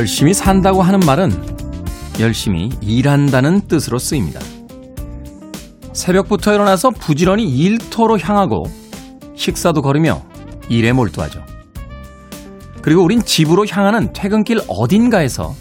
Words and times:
열심히 0.00 0.32
산다고 0.32 0.80
하는 0.80 0.98
말은 1.00 1.30
열심히 2.20 2.70
일한다는 2.80 3.60
뜻으로 3.68 3.98
쓰입니다. 3.98 4.40
새벽부터 5.92 6.54
일어나서 6.54 6.88
부지런히 6.88 7.44
일터로 7.44 8.18
향하고 8.18 8.64
식사도 9.36 9.82
거르며 9.82 10.22
일에 10.70 10.94
몰두하죠. 10.94 11.44
그리고 12.80 13.02
우린 13.04 13.22
집으로 13.22 13.66
향하는 13.66 14.10
퇴근길 14.14 14.62
어딘가에서 14.68 15.54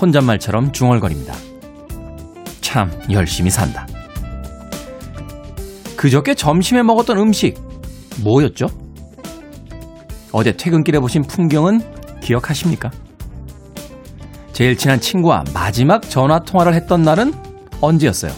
혼잣말처럼 0.00 0.72
중얼거립니다. 0.72 1.34
참 2.62 2.90
열심히 3.10 3.50
산다. 3.50 3.86
그저께 5.94 6.32
점심에 6.32 6.82
먹었던 6.82 7.18
음식 7.18 7.60
뭐였죠? 8.22 8.68
어제 10.32 10.56
퇴근길에 10.56 11.00
보신 11.00 11.20
풍경은 11.20 11.82
기억하십니까? 12.22 12.90
제일 14.56 14.74
친한 14.74 14.98
친구와 14.98 15.44
마지막 15.52 16.00
전화 16.00 16.38
통화를 16.38 16.72
했던 16.72 17.02
날은 17.02 17.34
언제였어요? 17.82 18.32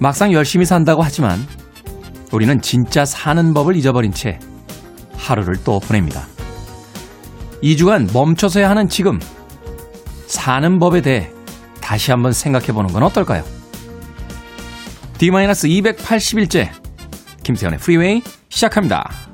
막상 0.00 0.32
열심히 0.32 0.64
산다고 0.64 1.04
하지만 1.04 1.38
우리는 2.32 2.60
진짜 2.60 3.04
사는 3.04 3.54
법을 3.54 3.76
잊어버린 3.76 4.10
채 4.10 4.40
하루를 5.16 5.62
또 5.62 5.78
보냅니다. 5.78 6.26
2주간 7.62 8.12
멈춰서야 8.12 8.68
하는 8.68 8.88
지금 8.88 9.20
사는 10.26 10.80
법에 10.80 11.00
대해 11.00 11.30
다시 11.80 12.10
한번 12.10 12.32
생각해 12.32 12.72
보는 12.72 12.92
건 12.92 13.04
어떨까요? 13.04 13.44
D-280일째 15.18 16.70
김세현의 17.44 17.78
프리웨이 17.78 18.22
시작합니다. 18.48 19.27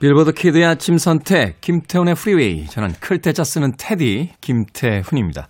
빌보드 0.00 0.32
키드의 0.32 0.64
아침 0.64 0.96
선택, 0.96 1.60
김태훈의 1.60 2.14
프리웨이. 2.14 2.64
저는 2.68 2.94
클 3.00 3.20
태 3.20 3.34
자 3.34 3.44
쓰는 3.44 3.72
테디, 3.76 4.30
김태훈입니다. 4.40 5.46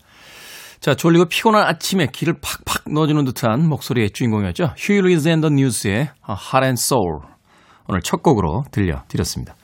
자, 0.81 0.97
졸리고 0.97 1.27
피곤한 1.27 1.62
아침에 1.69 2.09
기를 2.12 2.34
팍팍 2.41 2.93
넣어주는 2.93 3.25
듯한 3.27 3.69
목소리의 3.69 4.10
주인공이었죠. 4.10 4.75
Huey 4.76 5.04
Lewis 5.04 5.28
and 5.28 5.40
the 5.40 5.50
News의 5.50 6.10
Heart 6.28 6.65
and 6.65 6.81
Soul. 6.81 7.21
오늘 7.87 8.00
첫 8.03 8.25
곡으로 8.25 8.65
들려드렸습니다. 8.72 9.55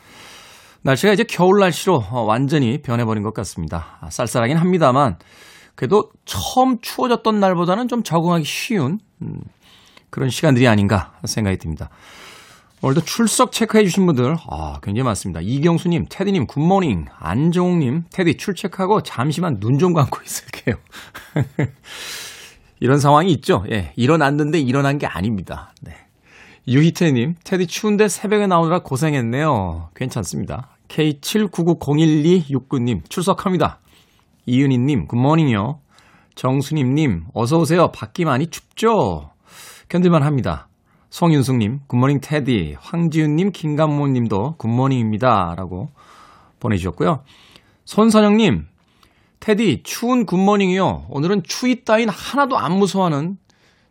날씨가 0.82 1.12
이제 1.12 1.24
겨울 1.24 1.58
날씨로 1.58 1.96
어, 1.96 2.20
완전히 2.20 2.80
변해버린 2.80 3.24
것 3.24 3.34
같습니다. 3.34 3.98
아, 4.00 4.08
쌀쌀하긴 4.08 4.56
합니다만, 4.56 5.16
그래도 5.74 6.12
처음 6.24 6.78
추워졌던 6.80 7.40
날보다는 7.40 7.88
좀 7.88 8.04
적응하기 8.04 8.44
쉬운 8.44 9.00
음, 9.20 9.40
그런 10.10 10.28
시간들이 10.28 10.68
아닌가 10.68 11.12
생각이 11.24 11.56
듭니다. 11.56 11.90
오늘도 12.82 13.00
출석 13.02 13.52
체크해 13.52 13.84
주신 13.84 14.04
분들 14.06 14.36
아, 14.50 14.78
굉장히 14.82 15.04
많습니다. 15.04 15.40
이경수님, 15.42 16.06
테디님, 16.10 16.46
굿모닝, 16.46 17.06
안정욱님, 17.18 18.04
테디 18.12 18.36
출첵하고 18.36 19.02
잠시만 19.02 19.58
눈 19.60 19.78
좀 19.78 19.92
감고 19.94 20.18
있을게요. 20.24 20.76
이런 22.80 22.98
상황이 22.98 23.30
있죠. 23.32 23.64
예, 23.70 23.92
일어났는데 23.96 24.58
일어난 24.60 24.98
게 24.98 25.06
아닙니다. 25.06 25.72
네. 25.82 25.92
유희태님, 26.68 27.36
테디 27.44 27.66
추운데 27.66 28.08
새벽에 28.08 28.46
나오느라 28.46 28.80
고생했네요. 28.80 29.90
괜찮습니다. 29.94 30.68
K79901269님, 30.88 33.08
출석합니다. 33.08 33.80
이은희님, 34.46 35.06
굿모닝이요. 35.06 35.80
정수님님, 36.34 37.24
어서 37.34 37.56
오세요. 37.58 37.90
밖이 37.92 38.24
많이 38.26 38.48
춥죠? 38.48 39.30
견딜만 39.88 40.22
합니다. 40.22 40.68
송윤숙님, 41.16 41.80
good 41.86 41.99
morning 41.99 42.20
테디, 42.20 42.76
황지윤님, 42.78 43.52
김감모님도 43.52 44.56
good 44.58 44.80
morning입니다. 44.80 45.54
라고 45.56 45.88
보내주셨고요. 46.60 47.24
손선영님, 47.86 48.66
테디, 49.40 49.82
추운 49.82 50.26
good 50.26 50.48
morning이요. 50.48 51.06
오늘은 51.08 51.44
추위 51.44 51.86
따윈 51.86 52.10
하나도 52.10 52.58
안 52.58 52.72
무서워하는 52.72 53.38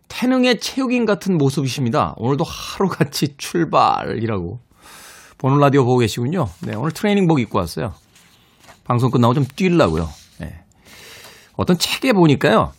태능의 0.08 0.60
체육인 0.60 1.08
같은 1.08 1.40
모습이십니다. 1.40 2.14
오늘도 2.18 2.44
하루같이 2.44 3.34
출발이라고. 3.38 4.60
보는 5.40 5.58
라디오 5.58 5.84
보고 5.84 5.98
계시군요. 5.98 6.48
네, 6.62 6.76
오늘 6.76 6.92
트레이닝복 6.92 7.40
입고 7.40 7.58
왔어요. 7.58 7.96
방송 8.84 9.10
끝나고 9.10 9.34
좀 9.34 9.46
뛰려고요. 9.46 10.08
네. 10.42 10.64
어떤 11.56 11.76
책에 11.80 12.14
보니까요. 12.14 12.72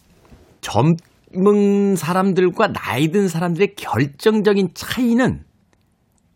점, 0.60 0.94
젊은 1.36 1.96
사람들과 1.96 2.72
나이 2.72 3.08
든 3.10 3.28
사람들의 3.28 3.74
결정적인 3.76 4.70
차이는 4.74 5.44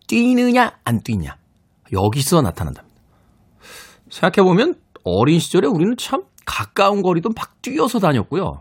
뛰느냐 0.07 0.79
안 0.85 1.03
뛰냐 1.03 1.37
여기서 1.93 2.43
나타난답니다. 2.43 2.97
생각해 4.11 4.47
보면 4.47 4.75
어린 5.05 5.39
시절에 5.41 5.67
우리는 5.67 5.97
참 5.97 6.25
가까운 6.45 7.03
거리도 7.03 7.31
막 7.31 7.63
뛰어서 7.63 7.99
다녔고요. 7.99 8.61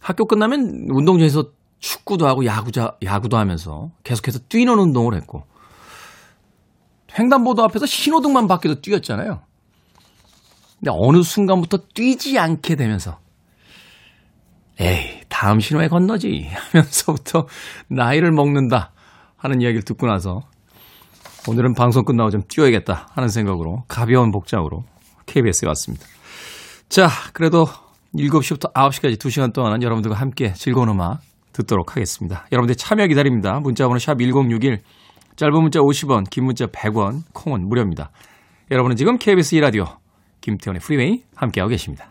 학교 0.00 0.26
끝나면 0.26 0.88
운동장에서 0.90 1.50
축구도 1.78 2.26
하고 2.26 2.44
야구자, 2.44 2.96
야구도 3.04 3.36
하면서 3.36 3.90
계속해서 4.02 4.40
뛰는 4.48 4.78
운동을 4.78 5.14
했고 5.14 5.44
횡단보도 7.16 7.62
앞에서 7.64 7.86
신호등만 7.86 8.48
바뀌도 8.48 8.80
뛰었잖아요. 8.80 9.40
근데 10.78 10.90
어느 10.92 11.22
순간부터 11.22 11.78
뛰지 11.94 12.38
않게 12.38 12.76
되면서 12.76 13.18
에이, 14.80 15.20
다음 15.28 15.60
신호에 15.60 15.88
건너지 15.88 16.48
하면서부터 16.52 17.46
나이를 17.88 18.30
먹는다 18.32 18.92
하는 19.36 19.60
이야기를 19.60 19.82
듣고 19.82 20.06
나서 20.06 20.42
오늘은 21.48 21.74
방송 21.74 22.04
끝나고 22.04 22.30
좀 22.30 22.42
뛰어야겠다 22.48 23.08
하는 23.12 23.28
생각으로 23.28 23.84
가벼운 23.88 24.30
복장으로 24.30 24.84
KBS에 25.26 25.66
왔습니다. 25.68 26.06
자, 26.88 27.08
그래도 27.32 27.66
7시부터 28.14 28.72
9시까지 28.72 29.18
2시간 29.18 29.52
동안은 29.52 29.82
여러분들과 29.82 30.16
함께 30.16 30.52
즐거운 30.54 30.88
음악 30.88 31.20
듣도록 31.52 31.96
하겠습니다. 31.96 32.46
여러분들 32.52 32.76
참여 32.76 33.06
기다립니다. 33.08 33.60
문자번호 33.60 33.98
샵 33.98 34.18
1061, 34.18 34.80
짧은 35.36 35.60
문자 35.60 35.80
50원, 35.80 36.28
긴 36.30 36.44
문자 36.44 36.66
100원, 36.66 37.22
콩은 37.32 37.68
무료입니다. 37.68 38.10
여러분은 38.70 38.96
지금 38.96 39.18
KBS 39.18 39.56
2라디오 39.56 39.96
김태훈의 40.40 40.80
프리웨이 40.80 41.22
함께하고 41.34 41.70
계십니다. 41.70 42.10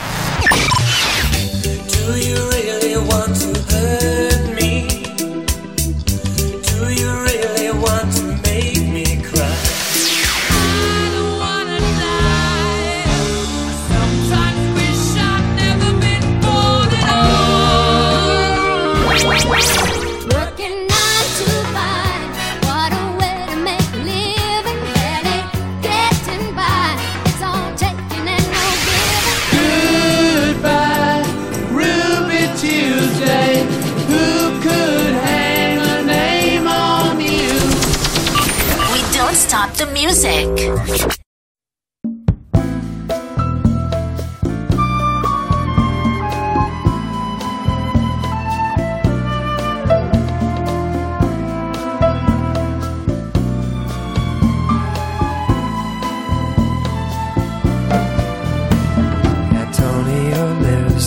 the 39.85 39.91
music. 39.93 40.47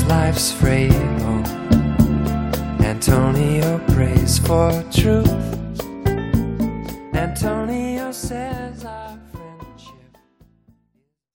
life's 0.08 0.52
fraying. 0.52 0.92
Antonio 2.80 3.78
prays 3.88 4.38
for 4.38 4.70
truth. 4.90 5.53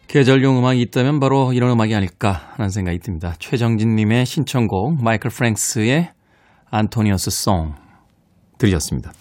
계절용 0.09 0.57
음악이 0.57 0.81
있다면 0.81 1.19
바로 1.19 1.53
이런 1.53 1.69
음악이 1.69 1.93
아닐까 1.93 2.51
하는 2.55 2.71
생각이 2.71 2.97
듭니다. 2.97 3.35
최정진님의 3.37 4.25
신청곡 4.25 5.03
마이클 5.03 5.29
프랭스의 5.29 6.11
안토니어스 6.71 7.29
송 7.29 7.75
들으셨습니다. 8.57 9.11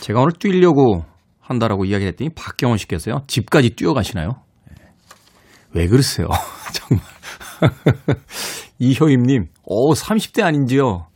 제가 0.00 0.20
오늘 0.20 0.32
뛰려고 0.38 1.04
한다라고 1.40 1.86
이야기를 1.86 2.12
했더니 2.12 2.30
박경원 2.30 2.78
씨께서요. 2.78 3.24
집까지 3.26 3.70
뛰어가시나요? 3.70 4.44
왜 5.72 5.88
그러세요? 5.88 6.28
정말. 6.72 7.04
이효임님, 8.78 9.48
오, 9.64 9.92
30대 9.92 10.44
아닌지요? 10.44 11.08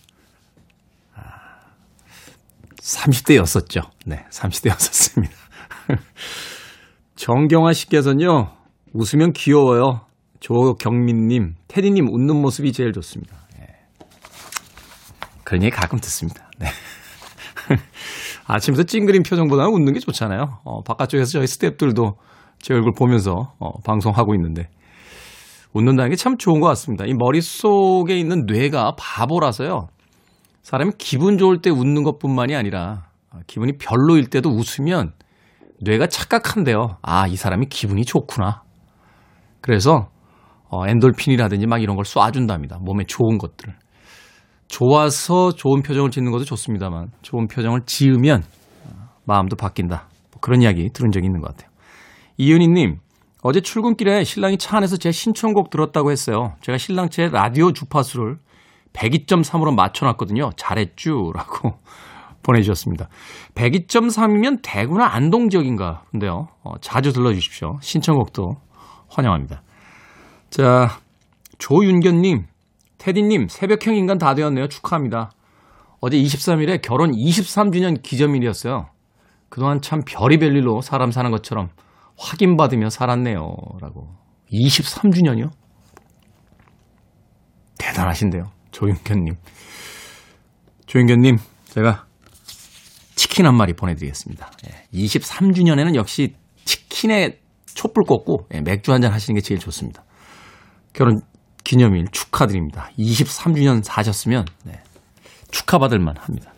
30대였었죠. 2.81 3.89
네, 4.05 4.25
30대였었습니다. 4.31 5.31
정경화 7.17 7.73
씨께서는요, 7.73 8.51
웃으면 8.93 9.33
귀여워요. 9.33 10.01
조경민님, 10.41 11.55
테디님 11.69 12.09
웃는 12.13 12.41
모습이 12.41 12.73
제일 12.73 12.93
좋습니다. 12.93 13.37
네. 13.59 13.67
그런 15.43 15.63
얘기 15.63 15.75
가끔 15.75 15.99
듣습니다. 16.01 16.51
네. 16.59 16.67
아침부터 18.47 18.85
찡그린 18.85 19.23
표정보다는 19.23 19.73
웃는 19.73 19.95
게 19.95 20.01
좋잖아요. 20.01 20.59
어, 20.65 20.83
바깥쪽에서 20.83 21.31
저희 21.31 21.47
스태프들도 21.47 22.17
제 22.59 22.75
얼굴 22.75 22.93
보면서 22.97 23.55
어, 23.59 23.71
방송하고 23.83 24.35
있는데 24.35 24.69
웃는다는 25.73 26.11
게 26.11 26.17
참 26.17 26.37
좋은 26.37 26.61
것 26.61 26.69
같습니다. 26.69 27.05
이 27.07 27.15
머릿속에 27.15 28.17
있는 28.19 28.45
뇌가 28.47 28.97
바보라서요. 28.99 29.89
사람이 30.63 30.93
기분 30.99 31.39
좋을 31.39 31.61
때 31.63 31.71
웃는 31.71 32.03
것뿐만이 32.05 32.55
아니라 32.55 33.07
기분이 33.47 33.73
별로일 33.79 34.27
때도 34.31 34.51
웃으면 34.51 35.13
뇌가 35.85 36.07
착각한대요. 36.07 36.97
아, 37.03 37.27
이 37.27 37.37
사람이 37.37 37.67
기분이 37.67 38.05
좋구나. 38.05 38.63
그래서 39.61 40.09
어, 40.69 40.87
엔돌핀이라든지 40.87 41.67
막 41.67 41.83
이런 41.83 41.97
걸 41.97 42.05
쏴준답니다. 42.05 42.83
몸에 42.83 43.05
좋은 43.05 43.39
것들을. 43.39 43.75
좋아서 44.69 45.53
좋은 45.53 45.83
표정을 45.83 46.11
짓는 46.11 46.33
것도 46.33 46.45
좋습니다만 46.45 47.09
좋은 47.23 47.47
표정을 47.47 47.83
지으면 47.87 48.43
마음도 49.25 49.57
바뀐다. 49.57 50.09
뭐 50.33 50.41
그런 50.41 50.63
이야기 50.63 50.91
들은 50.93 51.13
적이 51.13 51.27
있는 51.27 51.41
것 51.41 51.49
같아요. 51.49 51.71
이윤희님, 52.39 52.99
어제 53.43 53.61
출근길에 53.61 54.25
신랑이 54.25 54.59
차 54.59 54.79
안에서 54.79 54.97
제 54.97 55.13
신청곡 55.13 55.71
들었다고 55.71 56.11
했어요. 56.11 56.55
제가 56.63 56.79
신랑 56.79 57.11
제 57.11 57.29
라디오 57.29 57.73
주파수를 57.73 58.39
102.3으로 58.95 59.75
맞춰놨거든요. 59.75 60.51
잘했쥬. 60.57 61.33
라고 61.35 61.79
보내주셨습니다. 62.45 63.09
102.3이면 63.55 64.61
대구나 64.63 65.07
안동 65.15 65.49
지역인가 65.49 66.05
본데요. 66.13 66.49
어, 66.63 66.73
자주 66.81 67.13
들러주십시오. 67.13 67.79
신청곡도 67.81 68.57
환영합니다. 69.09 69.63
자, 70.51 71.01
조윤견님, 71.59 72.45
테디님, 72.99 73.49
새벽형 73.49 73.97
인간 73.97 74.19
다 74.19 74.35
되었네요. 74.35 74.69
축하합니다. 74.69 75.31
어제 76.01 76.17
23일에 76.17 76.83
결혼 76.83 77.13
23주년 77.13 78.03
기념일이었어요. 78.03 78.87
그동안 79.49 79.81
참 79.81 80.01
별의별 80.07 80.57
일로 80.57 80.81
사람 80.81 81.11
사는 81.11 81.31
것처럼 81.31 81.71
확인받으며 82.19 82.91
살았네요. 82.91 83.39
라고. 83.81 84.09
23주년이요? 84.53 85.51
대단하신데요. 87.79 88.51
조윤견님. 88.71 89.35
조윤견님, 90.87 91.37
제가 91.67 92.07
치킨 93.25 93.47
한 93.47 93.57
마리 93.57 93.73
보내드리겠습니다. 93.73 94.51
23주년에는 94.93 95.95
역시 95.97 96.35
치킨에 96.67 97.39
촛불 97.75 98.05
꽂고 98.05 98.49
예, 98.53 98.61
맥주 98.61 98.93
한 98.93 99.01
잔 99.01 99.13
하시는 99.13 99.35
게 99.35 99.41
제일 99.41 99.59
좋습니다. 99.59 100.05
결혼 100.93 101.23
기념일 101.65 102.05
축하드립니다. 102.13 102.91
23주년 102.99 103.83
사셨으면 103.83 104.45
네, 104.65 104.83
축하받을 105.51 106.01
만 106.01 106.15
합니다. 106.19 106.53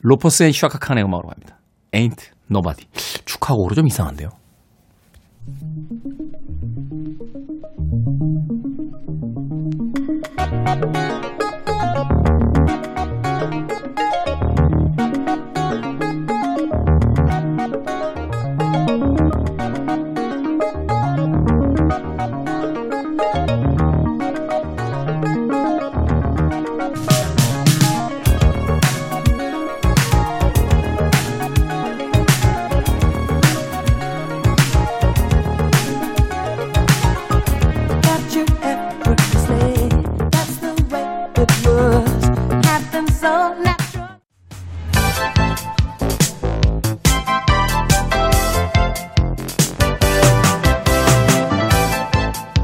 Rufus 0.00 0.44
and 0.44 0.52
Chaka 0.52 0.76
Khan의 0.76 1.04
음악으로 1.04 1.28
갑니다. 1.28 1.58
Ain't 1.92 2.22
Nobody. 2.50 2.88
축하곡으로 3.26 3.74
좀 3.74 3.86
이상한데요. 3.86 4.30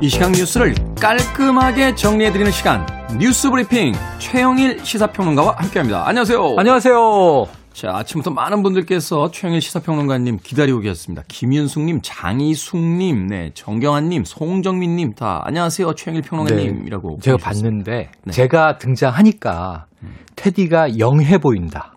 이 0.02 0.08
시간 0.08 0.32
뉴스를 0.32 0.74
깔끔하게 1.00 1.94
정리해드리는 1.94 2.50
시간 2.50 2.84
뉴스 3.20 3.48
브리핑 3.48 3.92
최영일 4.18 4.84
시사평론가와 4.84 5.54
함께합니다. 5.58 6.08
안녕하세요. 6.08 6.56
안녕하세요. 6.58 7.46
자 7.72 7.90
아침부터 7.94 8.32
많은 8.32 8.64
분들께서 8.64 9.30
최영일 9.30 9.60
시사평론가님 9.60 10.38
기다리고 10.42 10.80
계셨습니다. 10.80 11.22
김윤숙님, 11.28 12.00
장이숙님, 12.02 13.28
네 13.28 13.52
정경환님, 13.54 14.24
송정민님 14.24 15.14
다 15.14 15.40
안녕하세요 15.44 15.94
최영일 15.94 16.22
평론가님이라고 16.22 17.18
제가 17.20 17.36
보내주셨습니다. 17.36 17.44
봤는데 17.44 18.10
네. 18.24 18.32
제가 18.32 18.78
등장하니까 18.78 19.86
테디가 20.34 20.98
영해 20.98 21.38
보인다. 21.38 21.94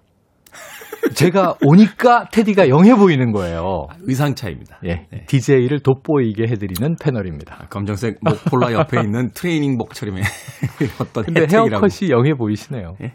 제가 1.13 1.55
오니까 1.61 2.27
테디가 2.31 2.69
영해 2.69 2.95
보이는 2.95 3.31
거예요. 3.31 3.87
의상 4.03 4.35
차입니다. 4.35 4.79
예, 4.85 5.05
네. 5.11 5.25
DJ를 5.27 5.79
돋보이게 5.81 6.43
해드리는 6.47 6.95
패널입니다. 7.01 7.67
검정색 7.69 8.17
목폴라 8.21 8.73
옆에 8.73 9.01
있는 9.01 9.29
트레이닝복 9.33 9.93
처럼의 9.93 10.23
어떤 10.99 11.23
근데 11.25 11.41
혜택이라고. 11.41 11.69
헤어컷이 11.85 12.09
영해 12.11 12.33
보이시네요. 12.33 12.95
예? 13.01 13.13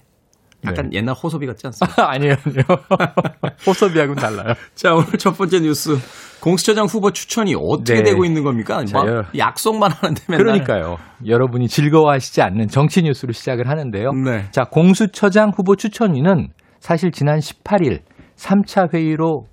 약간 0.67 0.93
옛날 0.93 1.15
호소비 1.15 1.47
같지 1.47 1.67
않습니까? 1.69 2.11
아니에요, 2.13 2.35
아니에요. 2.45 2.63
호섭이하고는 3.67 4.17
달라요. 4.17 4.55
자, 4.75 4.93
오늘 4.95 5.07
첫 5.19 5.37
번째 5.37 5.61
뉴스. 5.61 5.97
공수처장 6.43 6.87
후보 6.87 7.11
추천이 7.13 7.55
어떻게 7.59 7.95
네. 8.03 8.03
되고 8.03 8.25
있는 8.25 8.43
겁니까? 8.45 8.85
자, 8.85 8.99
여- 8.99 9.05
막 9.23 9.37
약속만 9.39 9.91
하는데 9.91 10.23
맨날. 10.29 10.45
그러니까요. 10.45 10.97
여러분이 11.27 11.69
즐거워하시지 11.69 12.43
않는 12.43 12.69
정치 12.69 13.03
뉴스로 13.03 13.33
시작을 13.33 13.69
하는데요. 13.69 14.13
네. 14.13 14.47
자, 14.51 14.65
공수처장 14.65 15.51
후보 15.55 15.77
추천위는 15.77 16.49
사실 16.81 17.13
지난 17.13 17.39
18일 17.39 18.01
3차 18.37 18.93
회의로 18.93 19.45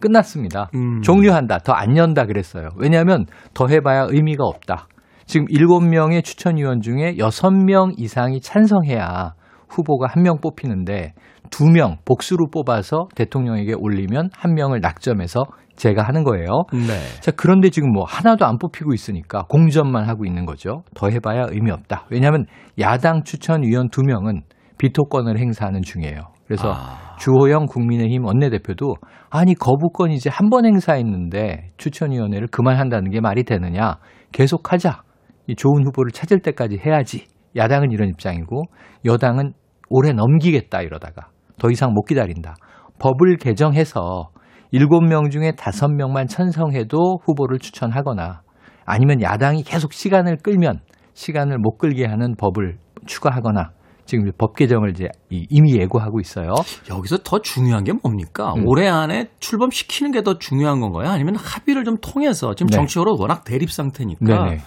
끝났습니다. 0.00 0.68
음. 0.74 1.00
종료한다. 1.02 1.58
더 1.58 1.74
안 1.74 1.96
연다 1.96 2.24
그랬어요. 2.26 2.68
왜냐하면 2.76 3.26
더 3.54 3.66
해봐야 3.68 4.06
의미가 4.08 4.44
없다. 4.44 4.88
지금 5.26 5.46
7명의 5.46 6.24
추천위원 6.24 6.80
중에 6.80 7.14
6명 7.16 7.94
이상이 7.98 8.40
찬성해야 8.40 9.34
후보가 9.68 10.08
한 10.08 10.22
명 10.22 10.38
뽑히는데 10.40 11.14
2명 11.50 11.98
복수로 12.04 12.48
뽑아서 12.52 13.08
대통령에게 13.14 13.74
올리면 13.76 14.30
한 14.34 14.54
명을 14.54 14.80
낙점해서 14.80 15.44
제가 15.76 16.02
하는 16.02 16.22
거예요. 16.24 16.46
네. 16.72 17.20
자, 17.20 17.30
그런데 17.34 17.70
지금 17.70 17.90
뭐 17.92 18.04
하나도 18.06 18.44
안 18.46 18.58
뽑히고 18.58 18.92
있으니까 18.92 19.44
공전만 19.48 20.06
하고 20.08 20.24
있는 20.26 20.44
거죠. 20.46 20.82
더 20.94 21.08
해봐야 21.08 21.46
의미 21.48 21.70
없다. 21.70 22.06
왜냐하면 22.10 22.46
야당 22.78 23.22
추천위원 23.24 23.88
두 23.90 24.02
명은 24.02 24.42
비토권을 24.78 25.38
행사하는 25.38 25.82
중이에요. 25.82 26.31
그래서 26.52 26.74
아. 26.74 27.16
주호영 27.18 27.64
국민의힘 27.64 28.26
원내대표도 28.26 28.96
아니 29.30 29.54
거부권 29.54 30.10
이제 30.10 30.28
한 30.28 30.50
번 30.50 30.66
행사했는데 30.66 31.70
추천위원회를 31.78 32.48
그만한다는 32.48 33.10
게 33.10 33.22
말이 33.22 33.44
되느냐? 33.44 33.96
계속하자. 34.32 35.00
이 35.46 35.54
좋은 35.56 35.86
후보를 35.86 36.10
찾을 36.12 36.40
때까지 36.40 36.78
해야지. 36.84 37.24
야당은 37.56 37.90
이런 37.90 38.10
입장이고 38.10 38.64
여당은 39.06 39.54
올해 39.88 40.12
넘기겠다 40.12 40.82
이러다가 40.82 41.28
더 41.58 41.70
이상 41.70 41.94
못 41.94 42.02
기다린다. 42.02 42.54
법을 42.98 43.38
개정해서 43.38 44.28
7명 44.74 45.30
중에 45.30 45.52
5명만 45.52 46.28
찬성해도 46.28 47.20
후보를 47.24 47.60
추천하거나 47.60 48.42
아니면 48.84 49.22
야당이 49.22 49.62
계속 49.62 49.94
시간을 49.94 50.36
끌면 50.42 50.80
시간을 51.14 51.56
못 51.58 51.78
끌게 51.78 52.04
하는 52.04 52.34
법을 52.36 52.76
추가하거나 53.06 53.70
지금 54.04 54.30
법 54.36 54.56
개정을 54.56 54.90
이제 54.90 55.06
이- 55.30 55.46
이미 55.48 55.76
예고하고 55.76 56.20
있어요. 56.20 56.54
여기서 56.90 57.18
더 57.24 57.40
중요한 57.40 57.84
게 57.84 57.92
뭡니까? 57.92 58.52
음. 58.54 58.64
올해 58.66 58.88
안에 58.88 59.28
출범시키는 59.40 60.10
게 60.12 60.22
더 60.22 60.38
중요한 60.38 60.80
건가요? 60.80 61.08
아니면 61.10 61.36
합의를 61.36 61.84
좀 61.84 61.96
통해서 62.00 62.54
지금 62.54 62.68
네. 62.70 62.76
정치적으로 62.76 63.16
워낙 63.18 63.44
대립 63.44 63.70
상태니까 63.72 64.24
네네. 64.24 64.58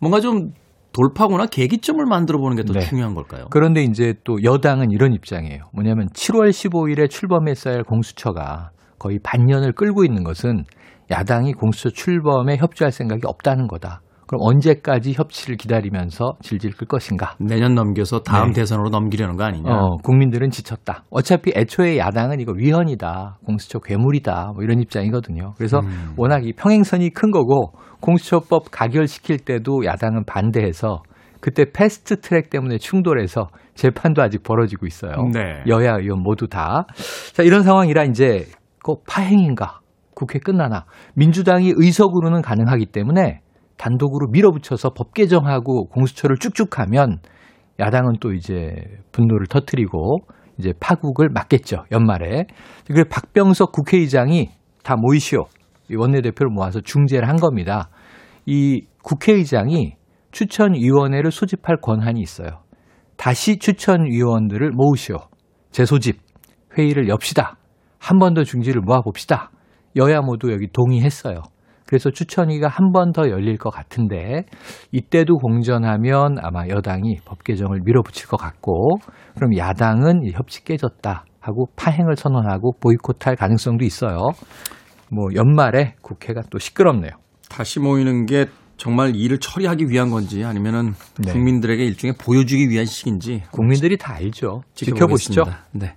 뭔가 0.00 0.20
좀 0.20 0.52
돌파구나 0.92 1.46
계기점을 1.46 2.04
만들어 2.06 2.38
보는 2.40 2.56
게더 2.56 2.72
네. 2.72 2.80
중요한 2.80 3.14
걸까요? 3.14 3.46
그런데 3.50 3.82
이제 3.82 4.14
또 4.24 4.42
여당은 4.42 4.90
이런 4.90 5.12
입장이에요. 5.12 5.64
뭐냐면 5.72 6.08
7월 6.14 6.50
15일에 6.50 7.08
출범했어야 7.10 7.74
할 7.74 7.84
공수처가 7.84 8.70
거의 8.98 9.18
반년을 9.22 9.72
끌고 9.74 10.04
있는 10.04 10.24
것은 10.24 10.64
야당이 11.10 11.52
공수처 11.52 11.90
출범에 11.90 12.56
협조할 12.56 12.90
생각이 12.90 13.22
없다는 13.26 13.68
거다. 13.68 14.00
그럼 14.28 14.42
언제까지 14.42 15.14
협치를 15.14 15.56
기다리면서 15.56 16.34
질질 16.42 16.72
끌 16.76 16.86
것인가? 16.86 17.34
내년 17.40 17.74
넘겨서 17.74 18.20
다음 18.20 18.48
네. 18.48 18.60
대선으로 18.60 18.90
넘기려는 18.90 19.36
거 19.36 19.44
아니냐? 19.44 19.70
어, 19.72 19.96
국민들은 20.04 20.50
지쳤다. 20.50 21.04
어차피 21.10 21.50
애초에 21.56 21.96
야당은 21.96 22.38
이거 22.38 22.52
위헌이다. 22.52 23.38
공수처 23.46 23.78
괴물이다. 23.78 24.52
뭐 24.54 24.62
이런 24.62 24.80
입장이거든요. 24.80 25.54
그래서 25.56 25.80
음. 25.80 26.12
워낙 26.18 26.46
이 26.46 26.52
평행선이 26.52 27.10
큰 27.14 27.30
거고 27.30 27.72
공수처법 28.00 28.70
가결시킬 28.70 29.38
때도 29.38 29.86
야당은 29.86 30.24
반대해서 30.26 31.02
그때 31.40 31.64
패스트 31.72 32.20
트랙 32.20 32.50
때문에 32.50 32.76
충돌해서 32.76 33.48
재판도 33.76 34.20
아직 34.20 34.42
벌어지고 34.42 34.86
있어요. 34.86 35.12
네. 35.32 35.62
여야 35.68 35.94
의원 35.96 36.22
모두 36.22 36.48
다. 36.48 36.84
자, 37.32 37.42
이런 37.42 37.62
상황이라 37.62 38.04
이제 38.04 38.44
꼭 38.84 39.04
파행인가? 39.08 39.80
국회 40.14 40.38
끝나나? 40.38 40.84
민주당이 41.14 41.72
의석으로는 41.76 42.42
가능하기 42.42 42.86
때문에 42.86 43.40
단독으로 43.78 44.28
밀어붙여서 44.30 44.90
법 44.90 45.14
개정하고 45.14 45.86
공수처를 45.88 46.36
쭉쭉 46.36 46.78
하면 46.80 47.18
야당은 47.80 48.14
또 48.20 48.32
이제 48.32 48.74
분노를 49.12 49.46
터트리고 49.46 50.18
이제 50.58 50.72
파국을 50.80 51.28
맞겠죠. 51.30 51.84
연말에. 51.92 52.46
그래서 52.86 53.04
박병석 53.08 53.72
국회의장이 53.72 54.50
다 54.82 54.96
모이시오. 54.96 55.44
이 55.90 55.94
원내대표를 55.96 56.50
모아서 56.52 56.80
중재를 56.80 57.28
한 57.28 57.36
겁니다. 57.36 57.88
이 58.44 58.82
국회의장이 59.02 59.94
추천위원회를 60.32 61.30
소집할 61.30 61.76
권한이 61.80 62.20
있어요. 62.20 62.62
다시 63.16 63.58
추천위원들을 63.58 64.72
모으시오. 64.72 65.16
재소집. 65.70 66.18
회의를 66.76 67.08
엽시다. 67.08 67.56
한 67.98 68.18
번 68.18 68.34
더 68.34 68.44
중지를 68.44 68.80
모아봅시다. 68.82 69.50
여야 69.96 70.20
모두 70.20 70.52
여기 70.52 70.66
동의했어요. 70.72 71.42
그래서 71.88 72.10
추천위가 72.10 72.68
한 72.68 72.92
번 72.92 73.12
더 73.12 73.30
열릴 73.30 73.56
것 73.56 73.70
같은데 73.70 74.42
이때도 74.92 75.38
공전하면 75.38 76.36
아마 76.42 76.68
여당이 76.68 77.16
법 77.24 77.42
개정을 77.44 77.80
밀어붙일 77.84 78.28
것 78.28 78.36
같고 78.36 78.98
그럼 79.34 79.56
야당은 79.56 80.24
이 80.24 80.32
협치 80.32 80.62
깨졌다 80.64 81.24
하고 81.40 81.66
파행을 81.76 82.16
선언하고 82.16 82.72
보이콧할 82.80 83.36
가능성도 83.36 83.84
있어요. 83.86 84.18
뭐 85.10 85.28
연말에 85.34 85.94
국회가 86.02 86.42
또 86.50 86.58
시끄럽네요. 86.58 87.12
다시 87.48 87.80
모이는 87.80 88.26
게 88.26 88.46
정말 88.78 89.16
일을 89.16 89.38
처리하기 89.38 89.90
위한 89.90 90.10
건지 90.10 90.44
아니면은 90.44 90.94
네. 91.18 91.32
국민들에게 91.32 91.84
일종의 91.84 92.14
보여주기 92.16 92.70
위한 92.70 92.86
식인지 92.86 93.42
국민들이 93.50 93.98
다 93.98 94.14
알죠. 94.14 94.62
지켜보시죠. 94.74 95.44
네. 95.72 95.96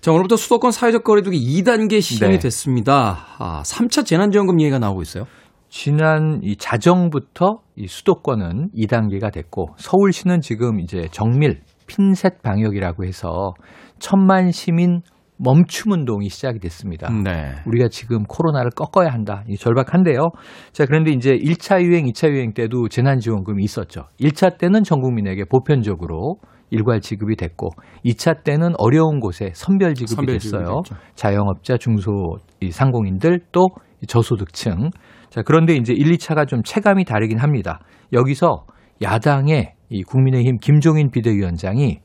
자, 0.00 0.12
오늘부터 0.12 0.36
수도권 0.36 0.70
사회적 0.70 1.02
거리두기 1.04 1.38
2단계 1.38 2.00
시행이 2.00 2.36
네. 2.36 2.38
됐습니다. 2.38 3.26
아, 3.38 3.62
3차 3.62 4.06
재난지원금 4.06 4.60
얘기가 4.60 4.78
나오고 4.78 5.02
있어요. 5.02 5.24
지난 5.68 6.40
이 6.42 6.56
자정부터 6.56 7.58
이 7.76 7.86
수도권은 7.88 8.70
2단계가 8.76 9.32
됐고 9.32 9.74
서울시는 9.76 10.40
지금 10.40 10.80
이제 10.80 11.08
정밀 11.10 11.60
핀셋 11.86 12.42
방역이라고 12.42 13.04
해서 13.04 13.54
천만 13.98 14.52
시민 14.52 15.02
멈춤 15.42 15.92
운동이 15.92 16.28
시작이 16.28 16.58
됐습니다. 16.58 17.10
네. 17.10 17.54
우리가 17.66 17.88
지금 17.88 18.24
코로나를 18.24 18.70
꺾어야 18.70 19.08
한다. 19.08 19.42
이 19.48 19.56
절박한데요. 19.56 20.30
자, 20.72 20.84
그런데 20.84 21.12
이제 21.12 21.32
1차 21.32 21.82
유행, 21.82 22.04
2차 22.06 22.30
유행 22.30 22.52
때도 22.52 22.88
재난지원금이 22.88 23.64
있었죠. 23.64 24.04
1차 24.20 24.58
때는 24.58 24.82
전 24.84 25.00
국민에게 25.00 25.44
보편적으로 25.44 26.36
일괄 26.70 27.00
지급이 27.00 27.36
됐고 27.36 27.70
2차 28.04 28.44
때는 28.44 28.74
어려운 28.78 29.18
곳에 29.18 29.50
선별 29.54 29.94
지급이 29.94 30.14
선별 30.14 30.38
지급이 30.38 30.58
됐어요. 30.60 30.82
됐죠. 30.82 31.00
자영업자, 31.14 31.78
중소 31.78 32.36
이 32.60 32.70
상공인들 32.70 33.40
또 33.50 33.68
저소득층. 34.06 34.90
자, 35.30 35.42
그런데 35.42 35.74
이제 35.74 35.92
1, 35.92 36.12
2차가 36.12 36.46
좀 36.46 36.62
체감이 36.62 37.04
다르긴 37.04 37.38
합니다. 37.38 37.80
여기서 38.12 38.66
야당의 39.02 39.72
이 39.88 40.02
국민의힘 40.02 40.58
김종인 40.58 41.10
비대위원장이 41.10 42.00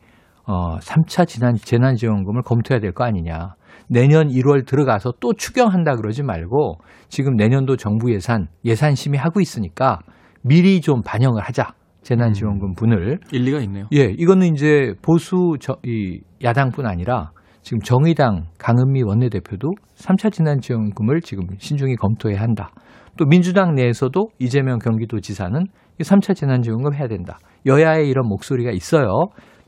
어, 0.48 0.78
3차 0.80 1.28
지난 1.28 1.56
재난지원금을 1.56 2.42
검토해야 2.44 2.80
될 2.80 2.92
거 2.94 3.04
아니냐. 3.04 3.56
내년 3.90 4.28
1월 4.30 4.66
들어가서 4.66 5.14
또 5.20 5.34
추경한다 5.34 5.96
그러지 5.96 6.24
말고 6.24 6.78
지금 7.08 7.36
내년도 7.36 7.76
정부 7.78 8.12
예산 8.14 8.48
예산 8.64 8.96
심의하고 8.96 9.42
있으니까 9.42 10.00
미리 10.44 10.82
좀 10.82 11.02
반영을 11.04 11.42
하자. 11.42 11.74
재난지원금 12.04 12.74
분을. 12.76 13.20
일리가 13.32 13.60
있네요. 13.62 13.86
예, 13.94 14.04
이거는 14.16 14.54
이제 14.54 14.94
보수 15.02 15.56
저, 15.60 15.78
이 15.84 16.20
야당뿐 16.44 16.86
아니라 16.86 17.32
지금 17.64 17.80
정의당 17.80 18.46
강은미 18.60 19.02
원내대표도 19.04 19.72
3차 19.98 20.32
재난지원금을 20.32 21.22
지금 21.22 21.48
신중히 21.58 21.96
검토해야 21.96 22.40
한다. 22.42 22.70
또 23.18 23.26
민주당 23.26 23.74
내에서도 23.74 24.30
이재명 24.38 24.78
경기도지사는 24.78 25.60
이 26.00 26.04
3차 26.04 26.36
재난지원금 26.36 26.94
해야 26.94 27.08
된다. 27.08 27.40
여야의 27.66 28.08
이런 28.08 28.28
목소리가 28.28 28.70
있어요. 28.72 29.10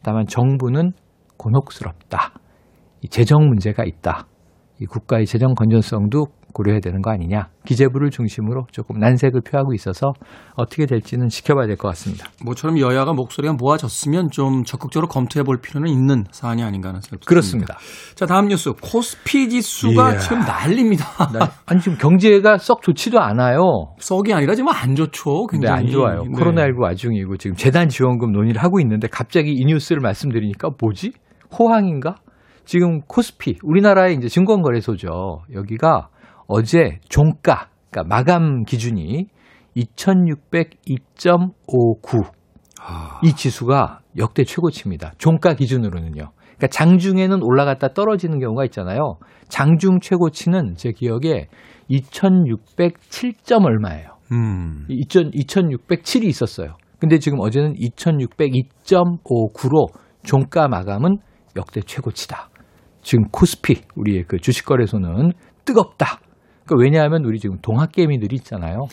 다만 0.07 0.25
정부는 0.25 0.93
곤혹스럽다. 1.35 2.31
이 3.01 3.09
재정 3.09 3.49
문제가 3.49 3.83
있다. 3.83 4.25
이 4.79 4.85
국가의 4.85 5.25
재정 5.25 5.53
건전성도 5.53 6.27
고려해야 6.57 6.79
되는 6.79 7.01
거 7.03 7.11
아니냐. 7.11 7.49
기재부를 7.65 8.09
중심으로 8.09 8.65
조금 8.71 8.97
난색을 8.99 9.41
표하고 9.41 9.73
있어서 9.75 10.13
어떻게 10.55 10.87
될지는 10.87 11.27
지켜봐야 11.29 11.67
될 11.67 11.77
것 11.77 11.87
같습니다. 11.89 12.25
모처럼 12.43 12.79
여야가 12.79 13.13
목소리가 13.13 13.53
모아졌으면 13.53 14.29
좀 14.31 14.63
적극적으로 14.63 15.07
검토해 15.07 15.43
볼 15.43 15.59
필요는 15.61 15.91
있는 15.91 16.23
사안이 16.31 16.63
아닌가 16.63 16.89
하는 16.89 17.01
생각이 17.01 17.25
그렇습니다. 17.27 17.75
듭니다. 17.75 18.15
자, 18.15 18.25
다음 18.25 18.47
뉴스. 18.47 18.71
코스피 18.81 19.49
지수가 19.49 20.11
이야. 20.13 20.17
지금 20.17 20.39
난립니다. 20.39 21.05
아니 21.67 21.79
지금 21.79 21.97
경제가 21.99 22.57
썩 22.57 22.81
좋지도 22.81 23.19
않아요. 23.19 23.93
썩이 23.99 24.33
아니라 24.33 24.55
지금 24.55 24.69
안 24.69 24.95
좋죠. 24.95 25.45
굉장히. 25.47 25.79
안 25.81 25.87
좋아요. 25.87 26.23
네. 26.23 26.29
코로나19 26.31 26.81
와중이고 26.81 27.37
지금 27.37 27.55
재단 27.55 27.87
지원금 27.89 28.31
논의를 28.31 28.63
하고 28.63 28.79
있는데 28.79 29.07
갑자기 29.07 29.51
이 29.53 29.63
뉴스를 29.65 30.01
말씀드리니까 30.01 30.69
뭐지? 30.81 31.11
호황인가? 31.57 32.15
지금 32.65 33.01
코스피 33.07 33.57
우리나라의 33.63 34.15
이제 34.15 34.27
증권거래소죠. 34.27 35.43
여기가 35.53 36.09
어제 36.47 36.99
종가 37.09 37.69
그러니까 37.89 38.15
마감 38.15 38.63
기준이 38.63 39.27
2602.59. 39.75 42.23
아, 42.79 43.19
이 43.23 43.33
지수가 43.33 44.01
역대 44.17 44.43
최고치입니다. 44.43 45.13
종가 45.17 45.55
기준으로는요. 45.55 46.31
그러니까 46.39 46.67
장중에는 46.71 47.41
올라갔다 47.43 47.89
떨어지는 47.89 48.39
경우가 48.39 48.65
있잖아요. 48.65 49.17
장중 49.49 49.99
최고치는 49.99 50.75
제 50.75 50.91
기억에 50.91 51.47
2607점 51.89 53.65
얼마예요. 53.65 54.09
음. 54.31 54.85
2000, 54.89 55.31
2607이 55.31 56.25
있었어요. 56.25 56.75
근데 56.99 57.17
지금 57.19 57.39
어제는 57.39 57.75
2602.59로 57.75 59.87
종가 60.23 60.67
마감은 60.67 61.17
역대 61.55 61.81
최고치다. 61.81 62.49
지금 63.01 63.25
코스피 63.31 63.81
우리의 63.95 64.25
그 64.27 64.39
주식 64.39 64.65
거래소는 64.65 65.31
뜨겁다. 65.63 66.19
그러니까 66.67 66.75
왜냐하면 66.77 67.23
우리 67.25 67.39
지금 67.39 67.57
동학개미들이 67.61 68.35
있잖아요. 68.35 68.87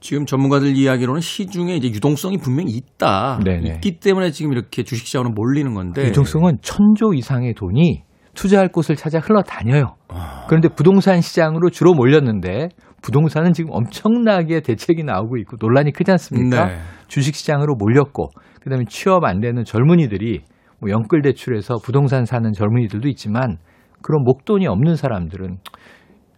지금 0.00 0.26
전문가들 0.26 0.76
이야기로는 0.76 1.20
시중에 1.20 1.76
이제 1.76 1.88
유동성이 1.88 2.36
분명히 2.38 2.72
있다. 2.72 3.38
네네. 3.44 3.74
있기 3.74 4.00
때문에 4.00 4.32
지금 4.32 4.52
이렇게 4.52 4.82
주식시장으로 4.82 5.30
몰리는 5.30 5.72
건데. 5.74 6.08
유동성은 6.08 6.58
천조 6.60 7.14
이상의 7.14 7.54
돈이 7.54 8.02
투자할 8.34 8.68
곳을 8.68 8.96
찾아 8.96 9.20
흘러다녀요. 9.20 9.94
아. 10.08 10.44
그런데 10.48 10.68
부동산 10.68 11.20
시장으로 11.20 11.70
주로 11.70 11.94
몰렸는데 11.94 12.70
부동산은 13.00 13.52
지금 13.52 13.70
엄청나게 13.72 14.60
대책이 14.60 15.04
나오고 15.04 15.36
있고 15.38 15.56
논란이 15.60 15.92
크지 15.92 16.10
않습니까? 16.10 16.66
네. 16.66 16.78
주식 17.06 17.36
시장으로 17.36 17.76
몰렸고 17.76 18.30
그다음에 18.62 18.84
취업 18.88 19.24
안 19.24 19.40
되는 19.40 19.64
젊은이들이 19.64 20.40
뭐 20.80 20.90
연끌 20.90 21.22
대출해서 21.22 21.76
부동산 21.84 22.24
사는 22.24 22.52
젊은이들도 22.52 23.08
있지만 23.08 23.58
그런 24.02 24.24
목돈이 24.24 24.66
없는 24.66 24.96
사람들은 24.96 25.58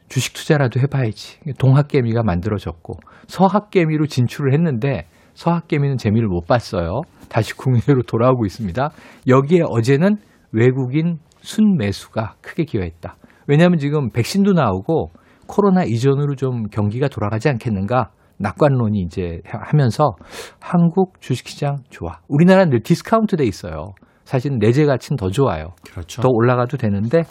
주식 0.08 0.34
투자라도 0.34 0.80
해봐야지. 0.80 1.38
동학개미가 1.58 2.22
만들어졌고 2.22 2.94
서학개미로 3.26 4.06
진출을 4.06 4.52
했는데 4.52 5.06
서학개미는 5.34 5.96
재미를 5.96 6.28
못 6.28 6.46
봤어요. 6.46 7.00
다시 7.28 7.54
국내로 7.54 8.02
돌아오고 8.06 8.46
있습니다. 8.46 8.90
여기에 9.26 9.62
어제는 9.66 10.16
외국인 10.52 11.18
순매수가 11.40 12.36
크게 12.40 12.64
기여했다. 12.64 13.16
왜냐하면 13.46 13.78
지금 13.78 14.10
백신도 14.10 14.52
나오고 14.52 15.10
코로나 15.46 15.84
이전으로 15.84 16.36
좀 16.36 16.68
경기가 16.68 17.08
돌아가지 17.08 17.48
않겠는가 17.48 18.10
낙관론이 18.38 19.00
이제 19.00 19.40
하면서 19.46 20.12
한국 20.60 21.20
주식시장 21.20 21.78
좋아. 21.90 22.20
우리나라는 22.28 22.70
늘 22.70 22.80
디스카운트 22.82 23.36
돼 23.36 23.44
있어요. 23.44 23.94
사실은 24.24 24.58
내재 24.58 24.84
가치는 24.86 25.16
더 25.16 25.30
좋아요. 25.30 25.74
그렇죠. 25.90 26.22
더 26.22 26.28
올라가도 26.30 26.76
되는데 26.76 27.22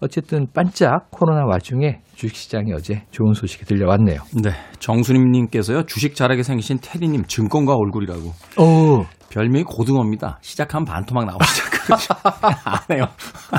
어쨌든 0.00 0.46
반짝 0.52 1.10
코로나 1.10 1.44
와중에 1.46 2.00
주식시장이 2.14 2.72
어제 2.74 3.04
좋은 3.10 3.32
소식이 3.32 3.64
들려왔네요. 3.64 4.20
네. 4.42 4.50
정수님님께서요, 4.78 5.84
주식 5.84 6.14
잘하게 6.14 6.42
생기신 6.42 6.78
테디님 6.82 7.24
증권가 7.24 7.74
얼굴이라고. 7.74 8.32
오, 8.58 9.04
별명이 9.30 9.64
고등어입니다. 9.64 10.38
시작하면 10.42 10.84
반토막 10.84 11.24
나오기 11.24 11.44
시작하죠. 11.46 12.14
안 12.64 12.96
해요. 12.96 13.04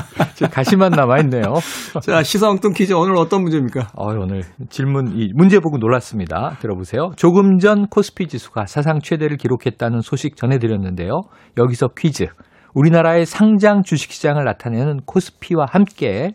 가시만 0.52 0.90
남아있네요. 0.90 1.42
자, 2.02 2.22
시사엉뚱 2.22 2.72
퀴즈 2.72 2.92
오늘 2.92 3.16
어떤 3.16 3.42
문제입니까? 3.42 3.88
어, 3.96 4.08
오늘 4.12 4.42
질문, 4.68 5.18
이 5.18 5.30
문제 5.34 5.58
보고 5.60 5.78
놀랐습니다. 5.78 6.56
들어보세요. 6.60 7.12
조금 7.16 7.58
전 7.58 7.86
코스피 7.86 8.28
지수가 8.28 8.66
사상 8.66 9.00
최대를 9.00 9.38
기록했다는 9.38 10.02
소식 10.02 10.36
전해드렸는데요. 10.36 11.22
여기서 11.56 11.88
퀴즈. 11.96 12.26
우리나라의 12.74 13.26
상장 13.26 13.82
주식시장을 13.82 14.44
나타내는 14.44 15.00
코스피와 15.06 15.66
함께 15.68 16.30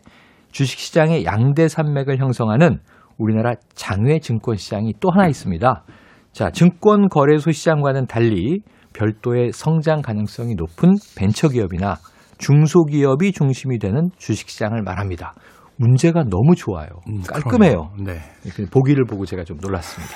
주식시장의 0.52 1.26
양대 1.26 1.68
산맥을 1.68 2.20
형성하는 2.20 2.80
우리나라 3.18 3.54
장외 3.74 4.20
증권시장이 4.20 4.94
또 5.00 5.10
하나 5.12 5.28
있습니다. 5.28 5.84
자, 6.32 6.52
증권 6.52 7.10
거래소 7.10 7.52
시장과는 7.52 8.06
달리 8.06 8.62
별도의 8.94 9.52
성장 9.54 10.02
가능성이 10.02 10.56
높은 10.56 10.96
벤처기업이나 11.18 11.96
중소기업이 12.38 13.32
중심이 13.32 13.80
되는 13.80 14.10
주식시장을 14.18 14.84
말합니다. 14.84 15.34
문제가 15.78 16.24
너무 16.24 16.56
좋아요. 16.56 16.90
음, 17.08 17.22
깔끔해요. 17.22 17.92
네. 18.04 18.20
그 18.56 18.66
보기를 18.72 19.06
보고 19.06 19.26
제가 19.26 19.44
좀 19.44 19.58
놀랐습니다. 19.58 20.16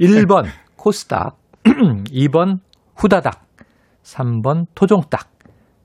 1번 0.00 0.46
코스닥, 0.76 1.36
2번 1.64 2.58
후다닥, 2.96 3.46
3번 4.02 4.66
토종닥, 4.74 5.28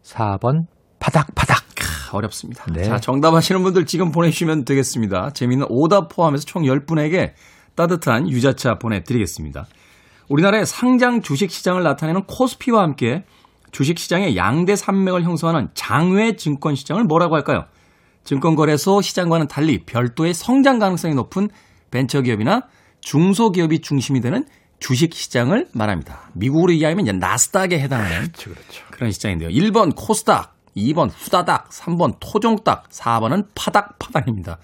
4번 0.03 0.67
파닥파닥. 0.99 1.63
아, 2.11 2.17
어렵습니다. 2.17 2.65
네. 2.71 2.83
자, 2.83 2.99
정답 2.99 3.33
아시는 3.33 3.63
분들 3.63 3.85
지금 3.85 4.11
보내주시면 4.11 4.65
되겠습니다. 4.65 5.31
재미있는 5.31 5.67
오답 5.69 6.09
포함해서 6.09 6.45
총 6.45 6.63
10분에게 6.63 7.33
따뜻한 7.75 8.29
유자차 8.29 8.77
보내드리겠습니다. 8.77 9.65
우리나라의 10.29 10.65
상장 10.65 11.21
주식시장을 11.21 11.83
나타내는 11.83 12.23
코스피와 12.25 12.83
함께 12.83 13.25
주식시장의 13.71 14.37
양대 14.37 14.75
산맥을 14.75 15.23
형성하는 15.23 15.69
장외 15.73 16.35
증권시장을 16.35 17.03
뭐라고 17.05 17.35
할까요? 17.35 17.65
증권거래소 18.23 19.01
시장과는 19.01 19.47
달리 19.47 19.83
별도의 19.85 20.33
성장 20.33 20.79
가능성이 20.79 21.15
높은 21.15 21.49
벤처기업이나 21.91 22.67
중소기업이 23.01 23.81
중심이 23.81 24.21
되는 24.21 24.45
주식 24.83 25.13
시장을 25.13 25.69
말합니다. 25.71 26.29
미국으로 26.33 26.73
이야기하면 26.73 27.05
이제 27.05 27.13
나스닥에 27.13 27.79
해당하는 27.79 28.17
그렇죠, 28.33 28.49
그렇죠. 28.49 28.83
그런 28.91 29.13
시장인데요. 29.13 29.49
1번 29.49 29.93
코스닥, 29.95 30.57
2번 30.75 31.09
후다닥, 31.09 31.69
3번 31.69 32.17
토종닥, 32.19 32.89
4번은 32.89 33.47
파닥파닥입니다. 33.55 34.57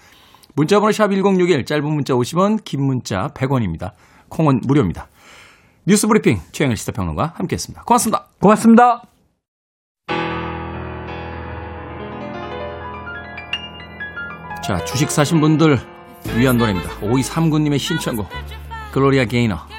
문자번호 0.55 0.91
샵 0.91 1.07
1061, 1.07 1.63
짧은 1.63 1.85
문자 1.85 2.15
50원, 2.15 2.65
긴 2.65 2.83
문자 2.83 3.29
100원입니다. 3.29 3.93
콩은 4.27 4.59
무료입니다. 4.65 5.07
뉴스 5.85 6.05
브리핑 6.05 6.41
최영일 6.51 6.75
시사평론가 6.75 7.35
함께했습니다. 7.37 7.83
고맙습니다. 7.83 8.27
고맙습니다. 8.41 9.03
자, 14.61 14.83
주식 14.83 15.09
사신 15.11 15.39
분들 15.39 15.79
위한 16.35 16.57
노래입니다. 16.57 16.89
5239님의 16.99 17.79
신청곡 17.79 18.27
글로리아 18.91 19.23
게이너 19.23 19.78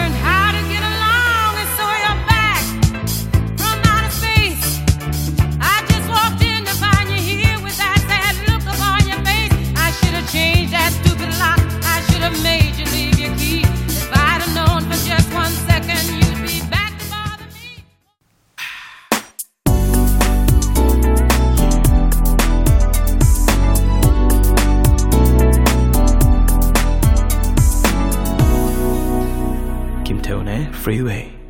Freeway. 30.81 31.40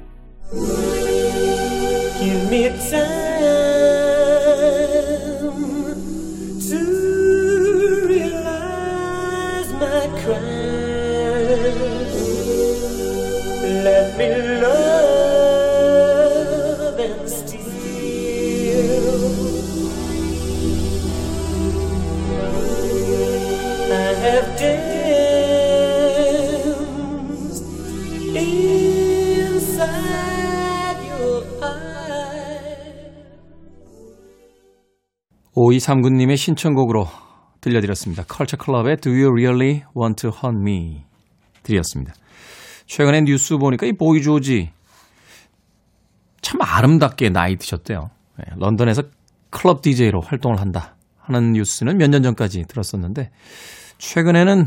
5239님의 35.81 36.37
신청곡으로 36.37 37.07
들려드렸습니다. 37.61 38.23
컬처 38.23 38.57
클럽의 38.57 38.97
Do 38.97 39.11
You 39.11 39.31
Really 39.31 39.83
Want 39.95 40.21
to 40.21 40.31
Hunt 40.31 40.61
Me 40.61 41.03
드렸습니다. 41.63 42.13
최근에 42.85 43.21
뉴스 43.21 43.57
보니까 43.57 43.85
이 43.87 43.93
보이 43.93 44.21
조지 44.21 44.71
참 46.41 46.59
아름답게 46.61 47.29
나이 47.29 47.55
드셨대요. 47.55 48.09
네, 48.37 48.45
런던에서 48.57 49.03
클럽 49.49 49.81
DJ로 49.81 50.21
활동을 50.21 50.59
한다 50.59 50.95
하는 51.19 51.53
뉴스는 51.53 51.97
몇 51.97 52.09
년 52.09 52.23
전까지 52.23 52.65
들었었는데 52.67 53.29
최근에는 53.97 54.65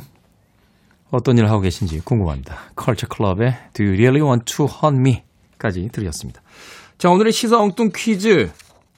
어떤 1.11 1.37
일을 1.38 1.50
하고 1.50 1.61
계신지 1.61 2.00
궁금합니다. 2.00 2.57
컬처 2.77 3.07
클럽의 3.09 3.57
Do 3.72 3.85
You 3.85 3.96
Really 3.96 4.22
Want 4.22 4.44
to 4.57 4.66
Hunt 4.66 5.00
Me?까지 5.00 5.88
드렸습니다. 5.92 6.42
자, 6.98 7.11
오늘의 7.11 7.33
시사 7.33 7.59
엉뚱 7.59 7.90
퀴즈 7.94 8.50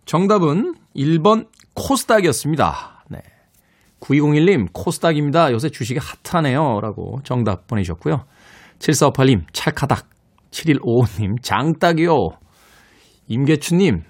정답은 0.05 0.75
1번 0.95 1.49
코스닥이었습니다. 1.77 3.05
네. 3.11 3.19
9201님, 4.01 4.73
코스닥입니다. 4.73 5.53
요새 5.53 5.69
주식이 5.69 6.01
핫하네요. 6.25 6.81
라고 6.81 7.21
정답 7.23 7.67
보내주셨고요. 7.67 8.25
7458님, 8.79 9.45
찰카닥. 9.53 10.09
7155님, 10.51 11.43
장딱이요. 11.43 12.15
임계춘님, 13.29 14.03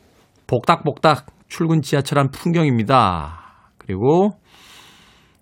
복닥복닥. 0.47 1.27
출근 1.49 1.81
지하철 1.81 2.19
한 2.19 2.31
풍경입니다. 2.31 3.71
그리고 3.79 4.31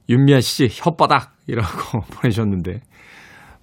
윤미아 0.08 0.40
씨, 0.42 0.68
혓바닥. 0.68 1.32
이라고 1.48 2.02
보내주셨는데. 2.12 2.82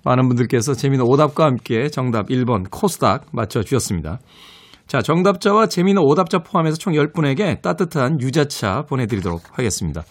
많은 0.06 0.28
분들께서 0.28 0.74
재미있는 0.74 1.04
오답과 1.04 1.44
함께 1.44 1.88
정답 1.88 2.28
1번 2.28 2.70
코스닥 2.70 3.26
맞춰주셨습니다. 3.32 4.20
자, 4.86 5.02
정답자와 5.02 5.66
재미있는 5.66 6.00
오답자 6.04 6.44
포함해서 6.44 6.76
총 6.76 6.92
10분에게 6.92 7.60
따뜻한 7.60 8.20
유자차 8.20 8.82
보내드리도록 8.82 9.58
하겠습니다. 9.58 10.04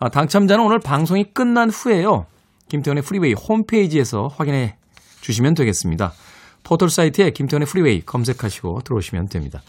아, 0.00 0.08
당첨자는 0.08 0.64
오늘 0.64 0.78
방송이 0.78 1.24
끝난 1.34 1.68
후에요. 1.68 2.24
김태훈의 2.70 3.02
프리웨이 3.02 3.34
홈페이지에서 3.34 4.28
확인해 4.34 4.76
주시면 5.20 5.52
되겠습니다. 5.54 6.12
포털 6.64 6.88
사이트에 6.88 7.30
김태훈의 7.30 7.66
프리웨이 7.66 8.00
검색하시고 8.00 8.80
들어오시면 8.82 9.26
됩니다. 9.26 9.60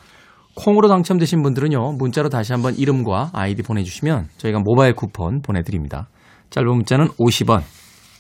콩으로 0.56 0.88
당첨되신 0.88 1.42
분들은요, 1.44 1.94
문자로 1.98 2.30
다시 2.30 2.54
한번 2.54 2.76
이름과 2.76 3.32
아이디 3.34 3.62
보내주시면 3.62 4.30
저희가 4.38 4.60
모바일 4.64 4.94
쿠폰 4.94 5.42
보내드립니다. 5.42 6.08
짧은 6.50 6.70
문자는 6.70 7.08
50원, 7.10 7.62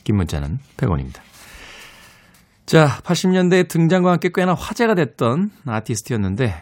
긴 0.04 0.17
문자는 0.17 0.58
100원입니다. 0.75 1.29
자, 2.70 3.02
80년대 3.02 3.68
등장과 3.68 4.12
함께 4.12 4.30
꽤나 4.32 4.54
화제가 4.54 4.94
됐던 4.94 5.50
아티스트였는데 5.66 6.54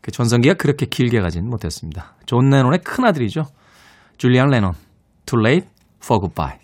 그 0.00 0.10
전성기가 0.10 0.54
그렇게 0.54 0.86
길게 0.86 1.20
가진 1.20 1.48
못했습니다. 1.48 2.16
존 2.26 2.50
레논의 2.50 2.80
큰아들이죠. 2.80 3.46
줄리안 4.18 4.48
레논, 4.48 4.74
Too 5.24 5.40
Late 5.40 5.68
for 6.02 6.20
Goodbyes. 6.20 6.58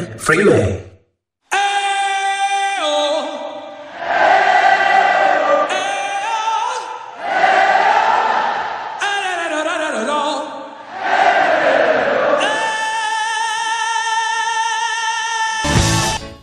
Man 0.00 0.18
Freeway. 0.18 0.84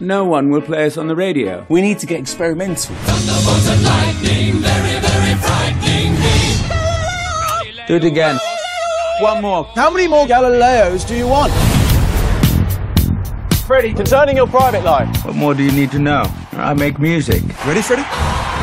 No 0.01 0.23
one 0.23 0.51
will 0.51 0.61
play 0.61 0.85
us 0.85 0.97
on 0.97 1.07
the 1.07 1.15
radio. 1.15 1.65
We 1.67 1.81
need 1.81 1.97
to 1.99 2.05
get 2.05 2.19
experimental. 2.19 2.93
Thunderbolts 2.95 3.67
and 3.69 3.83
lightning, 3.83 4.53
very, 4.61 4.99
very 4.99 5.35
frightening 5.41 6.13
me. 6.13 7.87
Do 7.87 7.95
it 7.95 8.03
again. 8.03 8.39
One 9.19 9.41
more. 9.41 9.63
How 9.73 9.89
many 9.89 10.07
more 10.07 10.27
Galileos 10.27 11.07
do 11.07 11.15
you 11.15 11.27
want? 11.27 11.51
Freddie, 13.65 13.95
concerning 13.95 14.37
your 14.37 14.45
private 14.45 14.83
life. 14.83 15.09
What 15.25 15.35
more 15.35 15.55
do 15.55 15.63
you 15.63 15.71
need 15.71 15.89
to 15.93 15.97
know? 15.97 16.23
I 16.51 16.75
make 16.75 16.99
music. 16.99 17.41
Ready, 17.65 17.81
Freddie? 17.81 18.05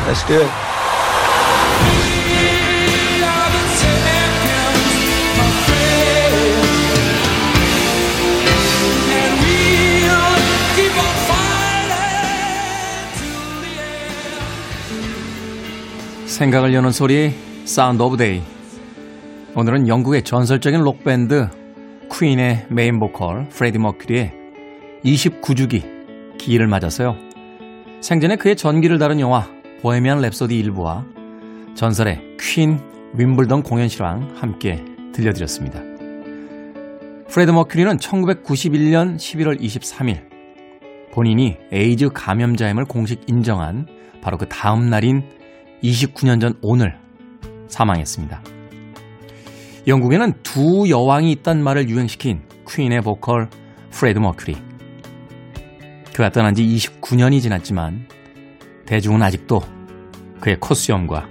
Let's 0.07 0.23
do 0.25 0.39
it. 0.39 0.49
생각을 16.27 16.73
여는 16.73 16.91
소리 16.91 17.35
Sound 17.65 18.01
of 18.01 18.15
Day 18.15 18.41
오늘은 19.55 19.89
영국의 19.89 20.23
전설적인 20.23 20.81
록밴드 20.81 21.49
퀸의 22.09 22.67
메인 22.69 22.99
보컬 22.99 23.49
프레디 23.49 23.77
머큐리의 23.79 24.42
29주기 25.05 26.37
기일을 26.37 26.67
맞아서요 26.67 27.15
생전에 28.01 28.35
그의 28.35 28.55
전기를 28.55 28.97
다룬 28.99 29.19
영화 29.19 29.47
보헤미안 29.81 30.19
랩소디 30.21 30.51
일부와 30.51 31.05
전설의 31.75 32.37
퀸 32.39 32.79
윔블던 33.13 33.63
공연 33.63 33.87
실황 33.87 34.33
함께 34.35 34.83
들려드렸습니다 35.13 35.81
프레드 37.29 37.51
머큐리는 37.51 37.97
1991년 37.97 39.15
11월 39.17 39.59
23일 39.59 40.33
본인이 41.13 41.57
에이즈 41.71 42.09
감염자임을 42.09 42.85
공식 42.85 43.21
인정한 43.27 43.87
바로 44.21 44.37
그 44.37 44.47
다음 44.47 44.89
날인 44.89 45.21
29년 45.83 46.41
전 46.41 46.53
오늘 46.61 46.97
사망했습니다. 47.67 48.41
영국에는 49.85 50.33
두 50.43 50.89
여왕이 50.89 51.31
있단 51.33 51.61
말을 51.61 51.89
유행시킨 51.89 52.41
퀸의 52.67 53.01
보컬 53.01 53.49
프레드 53.91 54.19
머큐리. 54.19 54.72
그가 56.13 56.29
떠난 56.29 56.53
지 56.53 56.63
29년이 56.63 57.41
지났지만 57.41 58.07
대중은 58.85 59.21
아직도 59.23 59.61
그의 60.39 60.59
콧수염과 60.59 61.27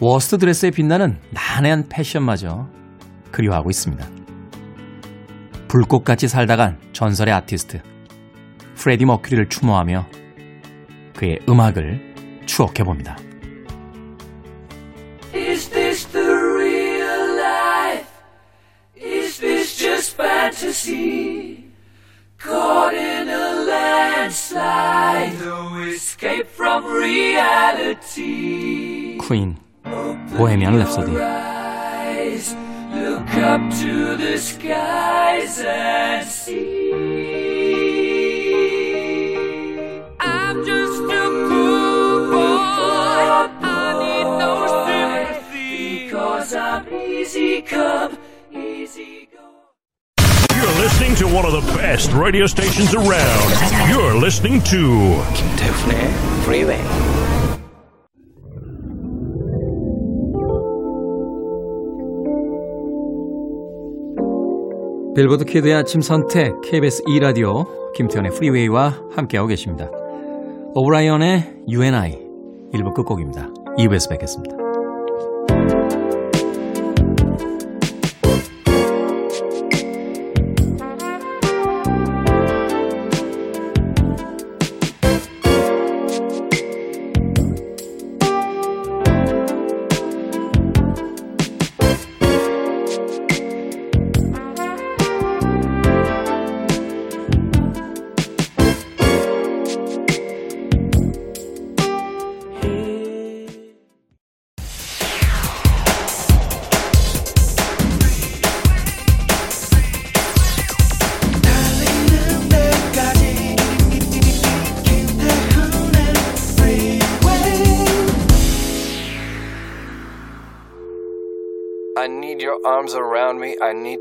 worst 0.00 0.38
dress에 0.38 0.70
빛나는 0.70 1.18
난해한 1.30 1.88
패션마저 1.90 2.68
그리워하고 3.30 3.68
있습니다. 3.70 4.08
불꽃같이 5.68 6.26
살다간 6.28 6.80
전설의 6.92 7.34
아티스트 7.34 7.82
프레디 8.76 9.04
머큐리를 9.04 9.48
추모하며 9.48 10.06
그의 11.14 11.40
음악을 11.48 12.42
추억해 12.46 12.82
봅니다. 12.84 13.16
Is 15.34 15.68
this 15.68 16.06
the 16.08 16.26
real 16.26 17.38
life? 17.38 18.08
Is 18.96 19.38
this 19.38 19.78
just 19.78 20.14
fantasy? 20.14 21.51
landslide, 24.32 25.38
no 25.40 25.82
escape 25.82 26.46
from 26.46 26.86
reality. 26.86 27.98
Queen, 29.18 29.58
Bohemian 29.84 30.76
Rhapsody. 30.78 31.12
Look 32.94 33.34
up 33.34 33.60
to 33.80 34.16
the 34.16 34.38
skies 34.38 35.60
and 35.60 36.26
see. 36.26 36.92
I'm 40.20 40.64
just 40.64 41.02
a 41.02 41.30
poor 41.48 42.28
boy. 42.30 43.48
I 43.60 43.92
need 44.00 44.24
no 44.44 44.52
sympathy. 44.86 46.04
Because 46.04 46.54
I'm 46.54 46.88
easy 46.94 47.60
come, 47.62 48.16
easy 48.50 49.28
listening 51.02 51.16
to 51.16 51.36
one 51.36 51.44
of 51.44 51.52
the 51.52 51.72
best 51.76 52.12
radio 52.12 52.46
stations 52.46 52.94
around. 52.94 53.50
You're 53.90 54.14
listening 54.14 54.62
to 54.70 55.20
김태훈의 55.34 55.98
Freeway. 56.44 56.80
빌보드 65.16 65.44
키드의 65.44 65.74
아침 65.74 66.00
선택 66.00 66.60
KBS 66.62 67.02
2 67.08 67.18
라디오 67.18 67.64
김태현의 67.94 68.30
프리웨이와 68.32 69.00
함께하고 69.14 69.48
계십니다. 69.48 69.90
오브라이언의 70.74 71.64
UNI 71.68 72.18
1부 72.72 72.94
끝곡입니다. 72.94 73.48
2부에서 73.76 74.08
뵙겠습니다. 74.08 74.61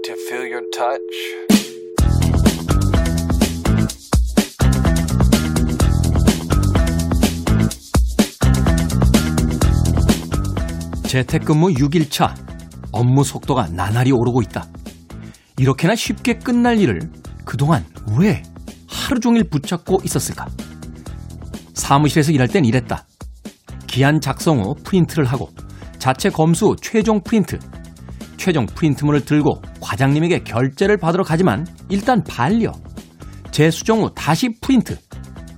To 0.04 0.14
feel 0.14 0.48
your 0.48 0.66
touch. 0.72 1.02
재택근무 11.08 11.74
6일차 11.74 12.34
업무 12.92 13.24
속도가 13.24 13.68
나날이 13.68 14.12
오르고 14.12 14.42
있다. 14.42 14.66
이렇게나 15.58 15.96
쉽게 15.96 16.40
끝날 16.40 16.80
일을 16.80 17.12
그동안 17.46 17.86
왜 18.18 18.42
하루 18.88 19.20
종일 19.20 19.44
붙잡고 19.44 20.00
있었을까? 20.04 20.48
사무실에서 21.76 22.32
일할 22.32 22.48
땐 22.48 22.66
이랬다. 22.66 23.06
기한 23.86 24.20
작성 24.22 24.62
후 24.64 24.74
프린트를 24.84 25.26
하고 25.26 25.50
자체 26.00 26.30
검수 26.30 26.68
후 26.68 26.76
최종 26.82 27.22
프린트. 27.22 27.60
최종 28.42 28.66
프린트물을 28.66 29.24
들고 29.24 29.62
과장님에게 29.82 30.40
결재를 30.40 30.98
받으러 30.98 31.24
가지만 31.24 31.64
일단 31.90 32.24
반려. 32.24 32.72
재수정 33.52 34.02
후 34.02 34.12
다시 34.16 34.50
프린트. 34.60 34.98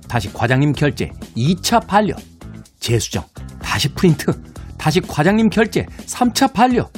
다시 0.06 0.30
과장님 0.30 0.72
결재 0.72 1.08
2차 1.34 1.86
반려. 1.86 2.14
재수정. 2.80 3.24
다시 3.62 3.88
프린트. 3.88 4.26
다시 4.76 5.00
과장님 5.00 5.48
결재 5.48 5.86
3차 6.04 6.52
반려. 6.52 6.90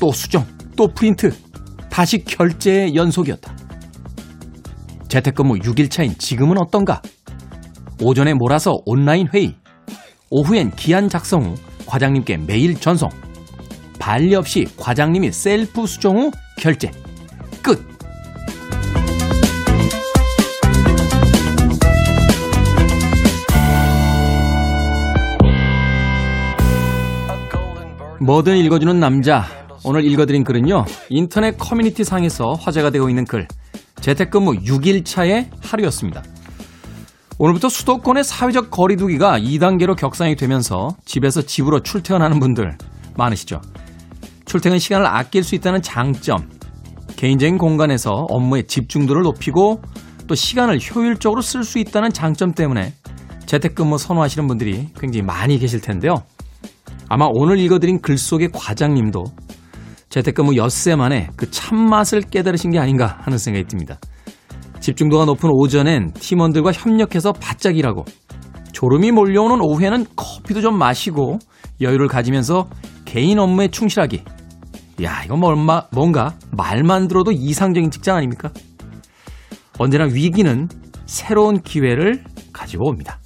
또 0.00 0.10
수정. 0.10 0.44
또 0.76 0.88
프린트. 0.88 1.32
다시 1.88 2.24
결재의 2.24 2.96
연속이었다. 2.96 3.54
재택근무 5.06 5.60
6일차인 5.60 6.18
지금은 6.18 6.58
어떤가? 6.58 7.02
오전에 8.02 8.34
몰아서 8.34 8.72
온라인 8.84 9.28
회의. 9.32 9.54
오후엔 10.30 10.72
기안 10.72 11.08
작성 11.08 11.44
후 11.44 11.54
과장님께 11.86 12.38
메일 12.38 12.74
전송. 12.80 13.08
반려 14.00 14.38
없이 14.38 14.66
과장님이 14.78 15.30
셀프 15.30 15.86
수정 15.86 16.16
후 16.16 16.32
결재. 16.56 16.90
끝. 17.62 17.86
뭐든 28.20 28.56
읽어주는 28.56 28.98
남자. 28.98 29.44
오늘 29.84 30.04
읽어드린 30.04 30.44
글은요. 30.44 30.86
인터넷 31.10 31.56
커뮤니티 31.58 32.02
상에서 32.02 32.54
화제가 32.54 32.90
되고 32.90 33.08
있는 33.08 33.24
글. 33.24 33.46
재택근무 34.00 34.62
6일차의 34.62 35.50
하루였습니다. 35.62 36.22
오늘부터 37.38 37.68
수도권의 37.68 38.24
사회적 38.24 38.70
거리두기가 38.70 39.38
2단계로 39.38 39.96
격상이 39.96 40.36
되면서 40.36 40.96
집에서 41.04 41.42
집으로 41.42 41.80
출퇴근하는 41.80 42.40
분들 42.40 42.76
많으시죠. 43.16 43.60
출퇴근 44.50 44.80
시간을 44.80 45.06
아낄 45.06 45.44
수 45.44 45.54
있다는 45.54 45.80
장점, 45.80 46.50
개인적인 47.14 47.56
공간에서 47.56 48.26
업무의 48.28 48.66
집중도를 48.66 49.22
높이고 49.22 49.80
또 50.26 50.34
시간을 50.34 50.80
효율적으로 50.80 51.40
쓸 51.40 51.62
수 51.62 51.78
있다는 51.78 52.10
장점 52.12 52.52
때문에 52.52 52.92
재택근무 53.46 53.96
선호하시는 53.96 54.48
분들이 54.48 54.88
굉장히 54.98 55.22
많이 55.22 55.56
계실 55.56 55.80
텐데요. 55.80 56.24
아마 57.08 57.28
오늘 57.30 57.60
읽어드린 57.60 58.00
글 58.00 58.18
속의 58.18 58.48
과장님도 58.52 59.22
재택근무 60.08 60.56
엿새 60.56 60.96
만에 60.96 61.28
그 61.36 61.48
참맛을 61.48 62.22
깨달으신 62.22 62.72
게 62.72 62.80
아닌가 62.80 63.18
하는 63.20 63.38
생각이 63.38 63.68
듭니다. 63.68 63.98
집중도가 64.80 65.26
높은 65.26 65.48
오전엔 65.52 66.14
팀원들과 66.14 66.72
협력해서 66.72 67.32
바짝 67.34 67.78
일하고 67.78 68.04
졸음이 68.72 69.12
몰려오는 69.12 69.60
오후에는 69.60 70.06
커피도 70.16 70.60
좀 70.60 70.76
마시고 70.76 71.38
여유를 71.80 72.08
가지면서 72.08 72.68
개인 73.04 73.38
업무에 73.38 73.68
충실하기. 73.68 74.24
야, 75.02 75.22
이건 75.24 75.38
뭔가, 75.38 75.88
뭔가 75.92 76.34
말만 76.50 77.08
들어도 77.08 77.32
이상적인 77.32 77.90
직장 77.90 78.16
아닙니까? 78.16 78.50
언제나 79.78 80.04
위기는 80.04 80.68
새로운 81.06 81.62
기회를 81.62 82.22
가지고 82.52 82.88
옵니다. 82.88 83.18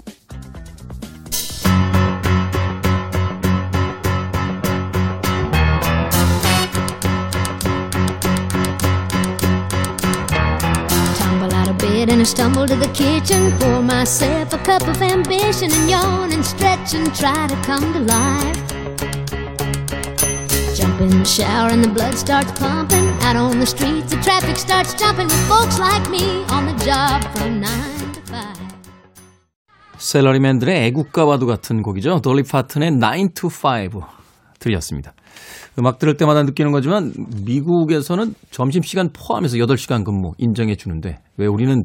Jump 21.04 21.12
in 21.12 21.22
the 21.22 21.28
shower 21.28 21.68
and 21.70 21.84
the 21.84 21.90
blood 21.92 22.14
starts 22.16 22.50
pumping. 22.58 23.08
Out 23.20 23.36
on 23.36 23.58
the 23.60 23.66
streets, 23.66 24.08
the 24.08 24.20
traffic 24.22 24.56
starts 24.56 24.94
jumping 24.94 25.26
with 25.26 25.48
folks 25.48 25.78
like 25.78 26.08
me 26.08 26.44
on 26.48 26.64
the 26.64 26.76
job 26.82 27.20
from 27.36 27.60
9 27.60 28.12
to 28.12 28.20
5. 28.32 28.54
셀러리맨들의 29.98 30.86
애국가와도 30.86 31.46
같은 31.46 31.82
곡이죠. 31.82 32.20
돌리 32.22 32.42
파튼의 32.42 32.98
9 32.98 33.34
to 33.34 33.50
5 33.50 34.00
들렸습니다. 34.58 35.12
음악 35.78 35.98
들을 35.98 36.16
때마다 36.16 36.42
느끼는 36.42 36.72
거지만 36.72 37.12
미국에서는 37.44 38.34
점심시간 38.50 39.10
포함해서 39.12 39.58
8시간 39.58 40.04
근무 40.04 40.32
인정해 40.38 40.74
주는데 40.74 41.18
왜 41.36 41.46
우리는 41.46 41.84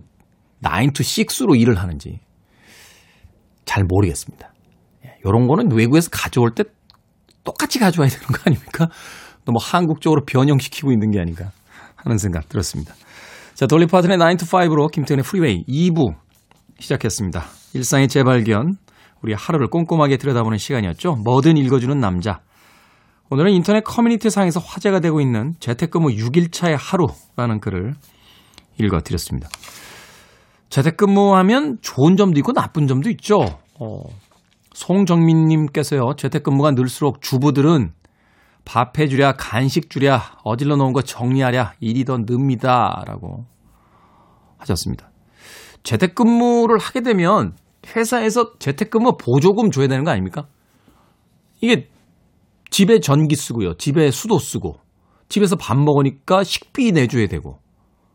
9 0.64 0.92
to 0.94 1.04
6로 1.04 1.60
일을 1.60 1.76
하는지 1.76 2.22
잘 3.66 3.84
모르겠습니다. 3.84 4.54
이런 5.26 5.48
거는 5.48 5.74
외국에서 5.74 6.10
가져올 6.10 6.52
때 6.56 6.64
똑같이 7.50 7.80
가져와야 7.80 8.10
되는 8.12 8.28
거 8.28 8.40
아닙니까? 8.46 8.90
너무 9.44 9.58
한국 9.60 10.02
적으로 10.02 10.24
변형시키고 10.24 10.92
있는 10.92 11.10
게 11.10 11.20
아닌가 11.20 11.52
하는 11.96 12.20
생각 12.20 12.48
들었습니다. 12.48 12.94
자, 13.56 13.66
돌리 13.66 13.88
파튼의 13.88 14.20
9 14.20 14.38
to 14.38 14.48
5로 14.48 14.92
김태현의 14.92 15.24
프리웨이 15.24 15.66
2부 15.68 16.14
시작했습니다. 16.80 17.44
일상의 17.74 18.08
재발견, 18.08 18.76
우리 19.24 19.34
하루를 19.34 19.68
꼼꼼하게 19.68 20.18
들여다보는 20.18 20.60
시간이었죠. 20.60 21.16
뭐든 21.24 21.58
읽어주는 21.58 22.00
남자. 22.00 22.40
오늘은 23.32 23.52
인터넷 23.54 23.84
커뮤니티 23.84 24.30
상에서 24.30 24.60
화제가 24.60 25.00
되고 25.00 25.20
있는 25.20 25.56
재택근무 25.60 26.10
6일차의 26.10 26.78
하루라는 26.80 27.60
글을 27.60 27.96
읽어드렸습니다. 28.80 29.50
재택근무하면 30.70 31.78
좋은 31.82 32.16
점도 32.16 32.40
있고 32.40 32.54
나쁜 32.54 32.86
점도 32.86 33.10
있죠. 33.10 33.40
어, 33.80 34.02
송정민님께서요, 34.80 36.16
재택근무가 36.16 36.72
늘수록 36.72 37.22
주부들은 37.22 37.92
밥 38.64 38.98
해 38.98 39.08
주랴, 39.08 39.34
간식 39.34 39.90
주랴, 39.90 40.22
어질러 40.44 40.78
놓은 40.78 40.94
거 40.94 41.02
정리하랴, 41.02 41.74
일이 41.82 42.06
더 42.06 42.18
늡니다. 42.18 43.04
라고 43.06 43.46
하셨습니다. 44.58 45.12
재택근무를 45.84 46.78
하게 46.80 47.02
되면 47.02 47.58
회사에서 47.96 48.54
재택근무 48.60 49.18
보조금 49.18 49.70
줘야 49.70 49.88
되는 49.88 50.04
거 50.06 50.12
아닙니까? 50.12 50.48
이게 51.62 51.90
집에 52.70 53.00
전기 53.00 53.36
쓰고요. 53.36 53.76
집에 53.76 54.12
수도 54.12 54.40
쓰고. 54.40 54.76
집에서 55.28 55.56
밥 55.58 55.78
먹으니까 55.78 56.44
식비 56.44 56.92
내줘야 56.94 57.28
되고. 57.28 57.60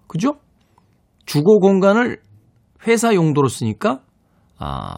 그죠? 0.06 0.38
주거 1.26 1.58
공간을 1.58 2.20
회사 2.86 3.14
용도로 3.14 3.48
쓰니까, 3.48 4.00
아, 4.58 4.96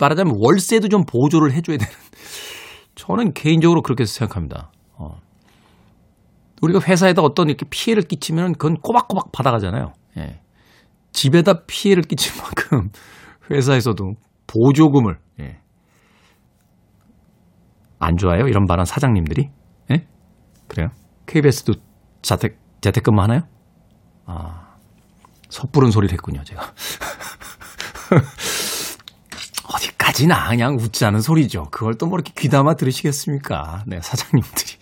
말하자면 0.00 0.34
월세도 0.38 0.88
좀 0.88 1.04
보조를 1.04 1.52
해줘야 1.52 1.76
되는. 1.78 1.92
저는 2.94 3.32
개인적으로 3.32 3.82
그렇게 3.82 4.04
생각합니다. 4.04 4.70
어. 4.96 5.20
우리가 6.62 6.80
회사에다 6.80 7.22
어떤 7.22 7.48
이렇게 7.48 7.66
피해를 7.68 8.02
끼치면 8.04 8.52
그건 8.52 8.76
꼬박꼬박 8.76 9.32
받아가잖아요. 9.32 9.92
예. 10.18 10.40
집에다 11.12 11.64
피해를 11.66 12.02
끼친 12.02 12.32
만큼 12.42 12.90
회사에서도 13.50 14.14
보조금을 14.46 15.18
예. 15.40 15.60
안 17.98 18.16
좋아요? 18.16 18.46
이런 18.46 18.64
말한 18.66 18.84
사장님들이? 18.84 19.50
예? 19.92 20.06
그래요? 20.68 20.88
KBS도 21.26 21.74
자택, 22.22 22.58
재택근무 22.80 23.20
하나요? 23.20 23.40
아, 24.26 24.76
섣부른 25.48 25.90
소리를 25.90 26.12
했군요, 26.12 26.42
제가. 26.44 26.62
어디까지나 29.74 30.48
그냥 30.48 30.76
웃자는 30.80 31.20
소리죠. 31.20 31.64
그걸 31.70 31.94
또 31.94 32.06
뭐 32.06 32.16
이렇게 32.18 32.32
귀담아 32.36 32.74
들으시겠습니까? 32.74 33.84
네, 33.86 33.98
사장님들이. 34.00 34.72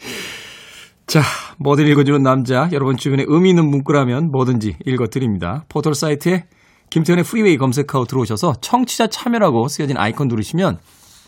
자, 1.07 1.21
뭐든 1.59 1.87
읽어주는 1.87 2.23
남자. 2.23 2.69
여러분 2.73 2.97
주변에 2.97 3.25
의미 3.27 3.51
있는 3.51 3.69
문구라면 3.71 4.31
뭐든지 4.31 4.77
읽어드립니다. 4.87 5.65
포털 5.69 5.95
사이트에 5.95 6.45
김태현의 6.91 7.25
프리웨이 7.25 7.57
검색하고 7.59 8.05
들어오셔서 8.05 8.55
청취자 8.61 9.07
참여라고 9.09 9.69
쓰여진 9.69 9.97
아이콘 9.97 10.29
누르시면 10.29 10.79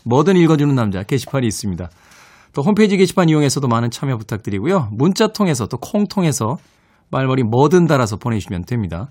뭐든 0.05 0.37
읽어주는 0.37 0.73
남자 0.75 1.03
게시판이 1.03 1.47
있습니다. 1.47 1.89
또 2.53 2.61
홈페이지 2.61 2.95
게시판 2.97 3.29
이용해서도 3.29 3.67
많은 3.67 3.89
참여 3.91 4.17
부탁드리고요. 4.17 4.89
문자 4.91 5.27
통해서 5.27 5.65
또 5.67 5.77
콩 5.77 6.05
통해서 6.07 6.57
말머리 7.11 7.43
뭐든 7.43 7.85
달아서 7.87 8.17
보내주시면 8.17 8.65
됩니다. 8.65 9.07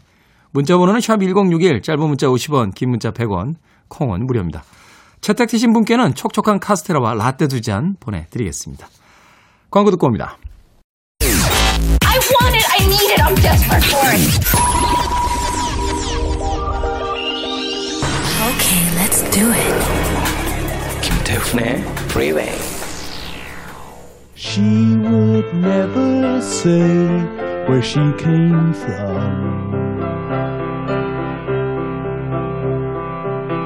문자 0.52 0.76
번호는 0.78 1.00
샵 1.00 1.18
1061 1.20 1.82
짧은 1.82 2.00
문자 2.06 2.26
50원 2.28 2.74
긴 2.74 2.90
문자 2.90 3.10
100원 3.10 3.56
콩은 3.94 4.26
무료입니다. 4.26 4.62
채택되신 5.20 5.72
분께는 5.72 6.14
촉촉한 6.14 6.60
카스테라와 6.60 7.14
라떼 7.14 7.48
두 7.48 7.62
잔 7.62 7.96
보내드리겠습니다. 8.00 8.86
광고 9.70 9.90
듣고 9.90 10.06
옵니다. 10.06 10.36
I 11.22 12.18
want 12.18 12.54
it. 12.54 12.66
I 12.70 12.86
need 12.86 13.10
it. 13.12 13.22
I'm 13.22 13.34
desperate 13.40 13.84
for 13.86 14.06
it. 14.12 15.44
Okay, 18.44 18.82
let's 19.00 19.22
do 19.30 19.50
it. 19.50 19.74
김태훈의 21.02 21.82
Freeway. 22.10 22.52
She 24.36 24.60
would 24.60 25.54
never 25.56 26.40
say 26.42 27.24
where 27.66 27.82
she 27.82 28.00
came 28.18 28.74
from. 28.74 29.83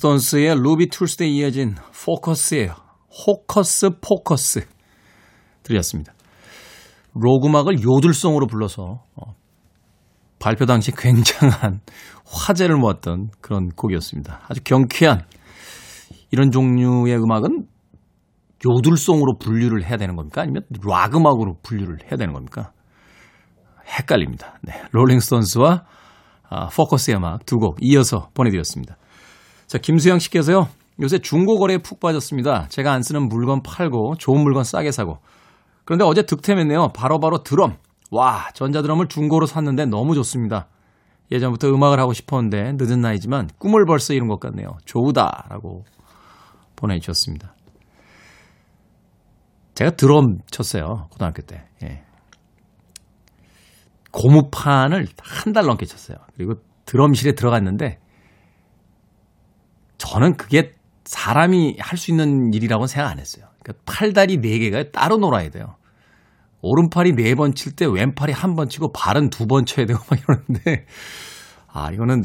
스톤스의 0.00 0.54
Ruby 0.62 0.88
Tuesday에 0.88 1.26
이어진 1.26 1.74
포커스의 2.04 2.74
Hocus 3.26 3.98
Pocus 4.00 4.66
들렸습니다. 5.62 6.14
록 7.14 7.33
음악을 7.33 7.82
요들송으로 7.82 8.46
불러서 8.46 9.02
어, 9.16 9.34
발표 10.38 10.64
당시 10.64 10.90
굉장한 10.92 11.80
화제를 12.24 12.76
모았던 12.76 13.30
그런 13.40 13.68
곡이었습니다. 13.68 14.40
아주 14.48 14.62
경쾌한 14.64 15.22
이런 16.30 16.50
종류의 16.50 17.16
음악은 17.16 17.66
요들송으로 18.66 19.38
분류를 19.38 19.84
해야 19.84 19.96
되는 19.96 20.16
겁니까? 20.16 20.42
아니면 20.42 20.62
락 20.86 21.14
음악으로 21.14 21.56
분류를 21.62 21.98
해야 22.04 22.16
되는 22.16 22.32
겁니까? 22.32 22.72
헷갈립니다. 23.98 24.58
네, 24.62 24.82
롤링스톤스와 24.92 25.84
아, 26.48 26.68
포커스의 26.68 27.16
음악 27.16 27.44
두 27.44 27.56
곡 27.58 27.78
이어서 27.80 28.30
보내드렸습니다. 28.34 28.96
자, 29.70 29.78
김수영 29.78 30.18
씨께서요. 30.18 30.66
요새 31.00 31.20
중고 31.20 31.56
거래에 31.56 31.78
푹 31.78 32.00
빠졌습니다. 32.00 32.66
제가 32.70 32.92
안 32.92 33.02
쓰는 33.02 33.28
물건 33.28 33.62
팔고 33.62 34.16
좋은 34.18 34.42
물건 34.42 34.64
싸게 34.64 34.90
사고. 34.90 35.18
그런데 35.84 36.04
어제 36.04 36.22
득템했네요. 36.22 36.88
바로바로 36.88 37.20
바로 37.20 37.42
드럼. 37.44 37.76
와, 38.10 38.48
전자드럼을 38.54 39.06
중고로 39.06 39.46
샀는데 39.46 39.86
너무 39.86 40.16
좋습니다. 40.16 40.66
예전부터 41.30 41.68
음악을 41.68 42.00
하고 42.00 42.12
싶었는데 42.12 42.72
늦은 42.78 43.00
나이지만 43.00 43.48
꿈을 43.58 43.84
벌써 43.86 44.12
이룬 44.12 44.26
것 44.26 44.40
같네요. 44.40 44.70
좋으다라고 44.86 45.84
보내주셨습니다. 46.74 47.54
제가 49.74 49.92
드럼 49.92 50.38
쳤어요. 50.50 51.06
고등학교 51.12 51.42
때. 51.42 51.64
예. 51.84 52.02
고무판을 54.10 55.06
한 55.22 55.52
달 55.52 55.66
넘게 55.66 55.86
쳤어요. 55.86 56.16
그리고 56.36 56.54
드럼실에 56.86 57.36
들어갔는데 57.36 58.00
저는 60.00 60.36
그게 60.36 60.72
사람이 61.04 61.76
할 61.78 61.98
수 61.98 62.10
있는 62.10 62.52
일이라고는 62.54 62.86
생각 62.88 63.10
안 63.10 63.18
했어요. 63.18 63.44
그러니까 63.62 63.82
팔다리 63.84 64.38
4개가 64.38 64.92
따로 64.92 65.18
놀아야 65.18 65.50
돼요. 65.50 65.76
오른팔이 66.62 67.12
4번 67.12 67.54
칠 67.54 67.74
때 67.76 67.86
왼팔이 67.86 68.32
한 68.32 68.54
번 68.54 68.68
치고 68.68 68.92
발은 68.92 69.30
두 69.30 69.46
번 69.46 69.64
쳐야 69.66 69.86
되고 69.86 69.98
막 70.10 70.18
이러는데 70.20 70.86
아 71.68 71.90
이거는 71.92 72.24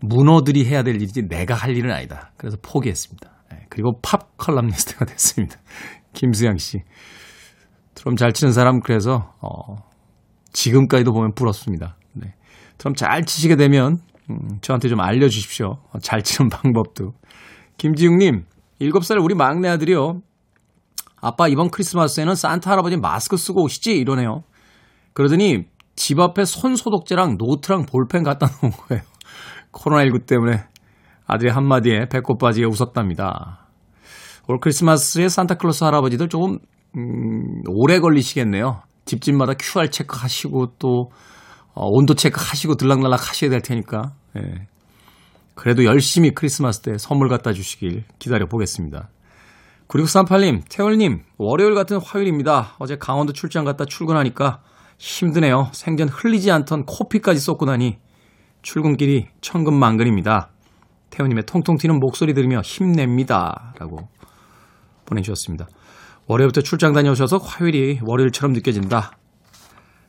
문어들이 0.00 0.64
해야 0.66 0.82
될 0.82 0.96
일이지 0.96 1.28
내가 1.28 1.54
할 1.54 1.76
일은 1.76 1.90
아니다. 1.92 2.32
그래서 2.36 2.56
포기했습니다. 2.62 3.30
네, 3.52 3.66
그리고 3.68 4.00
팝 4.02 4.36
칼럼니스트가 4.36 5.04
됐습니다. 5.10 5.56
김수양 6.12 6.56
씨. 6.58 6.82
드럼 7.94 8.16
잘 8.16 8.32
치는 8.32 8.52
사람 8.52 8.80
그래서 8.80 9.32
어, 9.40 9.76
지금까지도 10.52 11.12
보면 11.12 11.34
부럽습니다. 11.34 11.96
네. 12.14 12.34
드럼 12.78 12.94
잘 12.94 13.24
치시게 13.24 13.56
되면 13.56 13.98
음, 14.32 14.58
저한테 14.60 14.88
좀 14.88 15.00
알려주십시오. 15.00 15.66
어, 15.66 15.98
잘 16.00 16.22
치는 16.22 16.48
방법도. 16.48 17.12
김지웅님, 17.78 18.44
7살 18.80 19.22
우리 19.22 19.34
막내 19.34 19.68
아들이요. 19.68 20.20
아빠 21.20 21.48
이번 21.48 21.70
크리스마스에는 21.70 22.34
산타 22.34 22.70
할아버지 22.70 22.96
마스크 22.96 23.36
쓰고 23.36 23.62
오시지? 23.62 23.96
이러네요. 23.96 24.42
그러더니 25.12 25.64
집 25.94 26.18
앞에 26.18 26.44
손 26.44 26.74
소독제랑 26.74 27.36
노트랑 27.38 27.86
볼펜 27.86 28.22
갖다 28.22 28.46
놓은 28.46 28.72
거예요. 28.72 29.02
코로나19 29.72 30.26
때문에 30.26 30.64
아들이 31.26 31.50
한마디에 31.50 32.06
배꼽 32.10 32.38
빠지게 32.38 32.66
웃었답니다. 32.66 33.68
올 34.48 34.58
크리스마스에 34.60 35.28
산타클로스 35.28 35.84
할아버지들 35.84 36.28
조금 36.28 36.58
음, 36.96 37.62
오래 37.68 38.00
걸리시겠네요. 38.00 38.82
집집마다 39.04 39.54
QR 39.54 39.90
체크하시고 39.90 40.74
또 40.78 41.10
어, 41.74 41.86
온도 41.86 42.14
체크하시고 42.14 42.74
들락날락 42.74 43.30
하셔야 43.30 43.50
될 43.50 43.62
테니까 43.62 44.12
예. 44.36 44.66
그래도 45.54 45.84
열심히 45.84 46.32
크리스마스 46.32 46.80
때 46.80 46.96
선물 46.98 47.28
갖다 47.28 47.52
주시길 47.52 48.04
기다려 48.18 48.46
보겠습니다. 48.46 49.10
그리고 49.86 50.06
38님, 50.06 50.62
태월님, 50.70 51.22
월요일 51.36 51.74
같은 51.74 51.98
화요일입니다. 52.02 52.76
어제 52.78 52.96
강원도 52.96 53.32
출장 53.34 53.64
갔다 53.64 53.84
출근하니까 53.84 54.62
힘드네요. 54.98 55.68
생전 55.72 56.08
흘리지 56.08 56.50
않던 56.50 56.86
코피까지 56.86 57.40
쏟고 57.40 57.66
나니 57.66 57.98
출근길이 58.62 59.28
천근만근입니다. 59.40 60.50
태호님의 61.10 61.44
통통 61.44 61.76
튀는 61.76 62.00
목소리 62.00 62.32
들으며 62.32 62.62
힘냅니다. 62.62 63.74
라고 63.78 64.08
보내주셨습니다. 65.04 65.66
월요일부터 66.26 66.62
출장 66.62 66.92
다녀오셔서 66.92 67.36
화요일이 67.38 68.00
월요일처럼 68.02 68.54
느껴진다. 68.54 69.18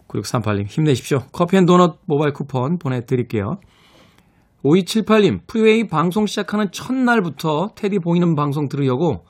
9638님 0.07 0.67
힘내십시오. 0.67 1.19
커피 1.33 1.58
and 1.58 1.72
도넛 1.72 2.01
모바일 2.05 2.31
쿠폰 2.31 2.77
보내드릴게요. 2.77 3.57
5278님 4.63 5.45
프리웨이 5.45 5.88
방송 5.88 6.26
시작하는 6.26 6.71
첫날부터 6.71 7.69
테디 7.76 7.99
보이는 7.99 8.36
방송 8.36 8.69
들으려고 8.69 9.26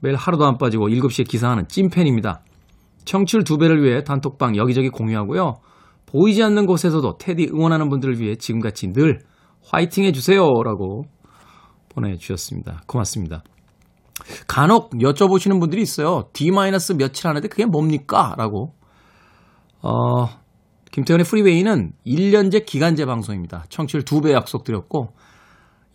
매일 0.00 0.16
하루도 0.16 0.44
안 0.46 0.56
빠지고 0.56 0.88
7시에 0.88 1.28
기상하는 1.28 1.68
찐팬입니다. 1.68 2.42
청취율 3.04 3.44
두 3.44 3.58
배를 3.58 3.82
위해 3.82 4.02
단톡방 4.02 4.56
여기저기 4.56 4.88
공유하고요. 4.88 5.56
보이지 6.06 6.42
않는 6.42 6.66
곳에서도 6.66 7.18
테디 7.18 7.50
응원하는 7.52 7.88
분들을 7.88 8.18
위해 8.20 8.36
지금같이 8.36 8.92
늘 8.92 9.20
화이팅 9.62 10.04
해주세요. 10.04 10.40
라고 10.64 11.04
보내주셨습니다. 11.90 12.82
고맙습니다. 12.86 13.42
간혹 14.46 14.90
여쭤보시는 14.92 15.60
분들이 15.60 15.82
있어요. 15.82 16.24
D- 16.32 16.50
며칠 16.94 17.28
하는데 17.28 17.46
그게 17.48 17.64
뭡니까? 17.66 18.34
라고. 18.38 18.74
어, 19.82 20.26
김태현의 20.92 21.24
프리웨이는 21.24 21.92
1년제 22.04 22.66
기간제 22.66 23.06
방송입니다. 23.06 23.64
청취율 23.68 24.02
2배 24.04 24.32
약속드렸고, 24.32 25.14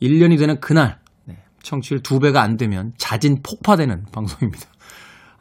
1년이 0.01 0.39
되는 0.39 0.59
그날, 0.61 0.99
네, 1.25 1.43
청취율 1.61 2.01
2배가 2.01 2.37
안 2.37 2.55
되면 2.55 2.93
자진 2.97 3.41
폭파되는 3.43 4.05
방송입니다. 4.13 4.65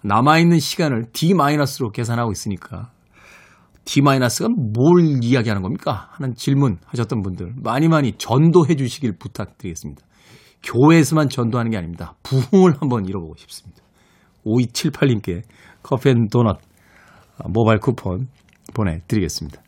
남아있는 0.02 0.59
시간을 0.59 1.07
D-로 1.12 1.90
계산하고 1.92 2.32
있으니까, 2.32 2.90
테디가 3.84 4.48
뭘 4.48 5.22
이야기하는 5.22 5.62
겁니까? 5.62 6.09
하는 6.12 6.34
질문 6.34 6.78
하셨던 6.86 7.22
분들, 7.22 7.55
많이 7.62 7.86
많이 7.86 8.12
전도해 8.18 8.74
주시길 8.74 9.18
부탁드리겠습니다. 9.18 10.02
교회에서만 10.64 11.28
전도하는 11.28 11.70
게 11.70 11.76
아닙니다. 11.76 12.14
부흥을 12.22 12.74
한번 12.80 13.05
이뤄보고 13.05 13.34
싶습니다. 13.36 13.82
5278님께 14.46 15.42
커피 15.82 16.11
and 16.11 16.28
도넛 16.28 16.59
모바일 17.46 17.78
쿠폰 17.80 18.28
보내드리겠습니다. 18.74 19.62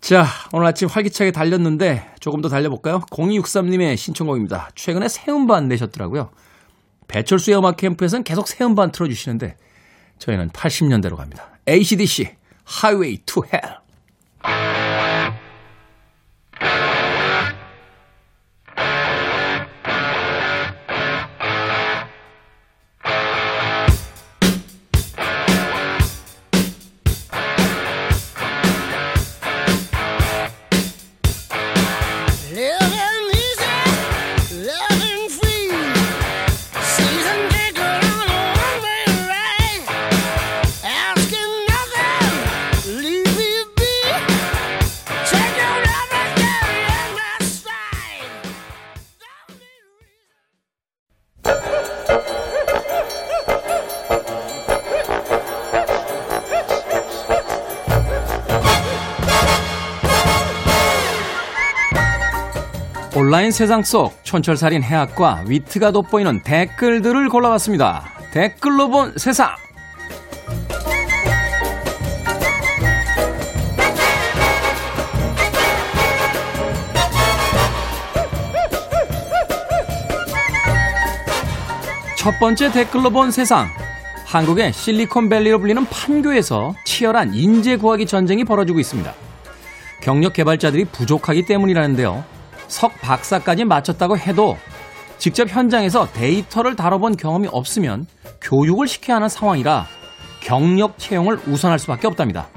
자, 0.00 0.26
오늘 0.52 0.66
아침 0.66 0.88
활기차게 0.88 1.30
달렸는데 1.30 2.14
조금 2.20 2.40
더 2.40 2.48
달려볼까요? 2.48 3.00
0263님의 3.10 3.98
신청곡입니다. 3.98 4.70
최근에 4.74 5.08
새 5.08 5.30
음반 5.30 5.68
내셨더라고요. 5.68 6.30
배철수의 7.08 7.58
음악 7.58 7.76
캠프에서는 7.76 8.24
계속 8.24 8.48
새 8.48 8.64
음반 8.64 8.92
틀어주시는데 8.92 9.56
저희는 10.18 10.50
80년대로 10.50 11.16
갑니다. 11.16 11.50
ACDC, 11.68 12.34
Highway 12.82 13.18
to 13.26 13.42
Hell. 13.44 13.79
온라인 63.50 63.52
세상 63.52 63.82
속 63.82 64.24
촌철살인 64.24 64.82
해학과 64.82 65.42
위트가 65.46 65.90
돋보이는 65.90 66.42
댓글들을 66.42 67.28
골라봤습니다. 67.28 68.04
댓글로 68.32 68.88
본 68.88 69.12
세상. 69.18 69.50
첫 82.16 82.38
번째 82.38 82.70
댓글로 82.70 83.10
본 83.10 83.30
세상. 83.32 83.68
한국의 84.26 84.72
실리콘밸리로 84.72 85.58
불리는 85.58 85.84
판교에서 85.86 86.74
치열한 86.84 87.34
인재 87.34 87.76
구하기 87.76 88.06
전쟁이 88.06 88.44
벌어지고 88.44 88.78
있습니다. 88.78 89.12
경력 90.02 90.34
개발자들이 90.34 90.84
부족하기 90.86 91.46
때문이라는데요. 91.46 92.39
석 92.70 93.00
박사까지 93.00 93.64
마쳤다고 93.64 94.16
해도 94.16 94.56
직접 95.18 95.48
현장에서 95.48 96.06
데이터를 96.12 96.76
다뤄본 96.76 97.16
경험이 97.16 97.48
없으면 97.50 98.06
교육을 98.40 98.86
시켜야 98.86 99.16
하는 99.16 99.28
상황이라 99.28 99.86
경력 100.40 100.96
채용을 100.96 101.40
우선할 101.46 101.78
수밖에 101.80 102.06
없답니다. 102.06 102.48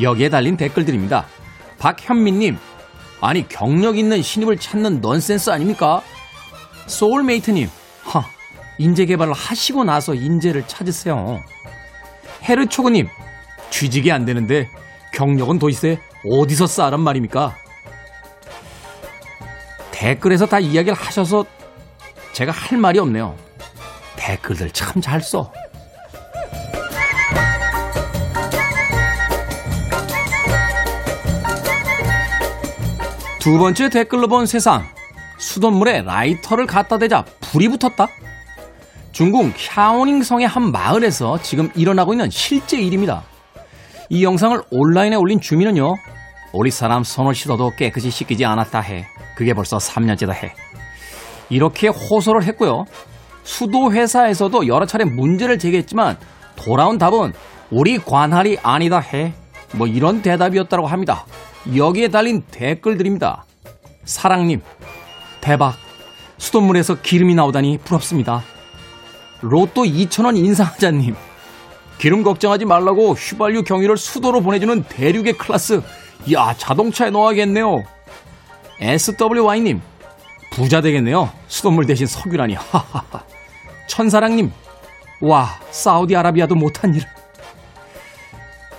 여기에 0.00 0.28
달린 0.28 0.56
댓글들입니다. 0.56 1.26
박현민님, 1.78 2.56
아니 3.20 3.46
경력 3.48 3.98
있는 3.98 4.22
신입을 4.22 4.56
찾는 4.56 5.00
넌센스 5.00 5.50
아닙니까? 5.50 6.00
소울메이트님, 6.86 7.68
하, 8.04 8.24
인재 8.78 9.04
개발을 9.04 9.32
하시고 9.32 9.82
나서 9.82 10.14
인재를 10.14 10.66
찾으세요. 10.68 11.42
헤르초그님, 12.44 13.08
취직이 13.70 14.12
안 14.12 14.24
되는데 14.24 14.70
경력은 15.12 15.58
도대체 15.58 15.98
어디서 16.24 16.68
쌓란 16.68 17.00
말입니까? 17.00 17.56
댓글에서 19.98 20.46
다 20.46 20.60
이야기를 20.60 20.94
하셔서 20.94 21.44
제가 22.32 22.52
할 22.52 22.78
말이 22.78 23.00
없네요. 23.00 23.36
댓글들 24.14 24.70
참 24.70 25.02
잘 25.02 25.20
써. 25.20 25.52
두 33.40 33.58
번째 33.58 33.88
댓글로 33.88 34.28
본 34.28 34.46
세상. 34.46 34.84
수돗물에 35.38 36.02
라이터를 36.02 36.66
갖다 36.66 36.98
대자 36.98 37.24
불이 37.40 37.68
붙었다? 37.68 38.06
중국 39.10 39.52
샤오닝 39.56 40.22
성의 40.22 40.46
한 40.46 40.70
마을에서 40.70 41.40
지금 41.42 41.72
일어나고 41.74 42.12
있는 42.12 42.30
실제 42.30 42.78
일입니다. 42.78 43.24
이 44.10 44.22
영상을 44.22 44.62
온라인에 44.70 45.16
올린 45.16 45.40
주민은요, 45.40 45.96
우리 46.52 46.70
사람 46.70 47.02
손을 47.02 47.34
씻어도 47.34 47.72
깨끗이 47.76 48.10
씻기지 48.10 48.44
않았다 48.44 48.80
해. 48.80 49.06
그게 49.38 49.54
벌써 49.54 49.78
3년째다 49.78 50.32
해. 50.32 50.52
이렇게 51.48 51.86
호소를 51.86 52.42
했고요. 52.42 52.86
수도 53.44 53.92
회사에서도 53.92 54.66
여러 54.66 54.84
차례 54.84 55.04
문제를 55.04 55.60
제기했지만 55.60 56.18
돌아온 56.56 56.98
답은 56.98 57.32
우리 57.70 57.98
관할이 57.98 58.58
아니다 58.64 58.98
해. 58.98 59.32
뭐 59.74 59.86
이런 59.86 60.22
대답이었다고 60.22 60.88
합니다. 60.88 61.24
여기에 61.76 62.08
달린 62.08 62.42
댓글들입니다. 62.50 63.44
사랑님, 64.04 64.60
대박. 65.40 65.76
수돗물에서 66.38 66.96
기름이 67.00 67.36
나오다니 67.36 67.78
부럽습니다. 67.84 68.42
로또 69.40 69.84
2천원 69.84 70.36
인상하자님. 70.36 71.14
기름 71.98 72.24
걱정하지 72.24 72.64
말라고 72.64 73.12
휘발유 73.12 73.62
경유를 73.62 73.98
수도로 73.98 74.40
보내주는 74.40 74.82
대륙의 74.82 75.34
클래스. 75.34 75.80
야, 76.32 76.54
자동차에 76.58 77.10
넣어야겠네요. 77.10 77.84
SWY님, 78.80 79.80
부자 80.50 80.80
되겠네요. 80.80 81.30
수돗물 81.46 81.86
대신 81.86 82.06
석유라니. 82.06 82.54
하하하. 82.54 83.22
천사랑님, 83.86 84.52
와, 85.20 85.58
사우디아라비아도 85.70 86.54
못한 86.54 86.94
일. 86.94 87.02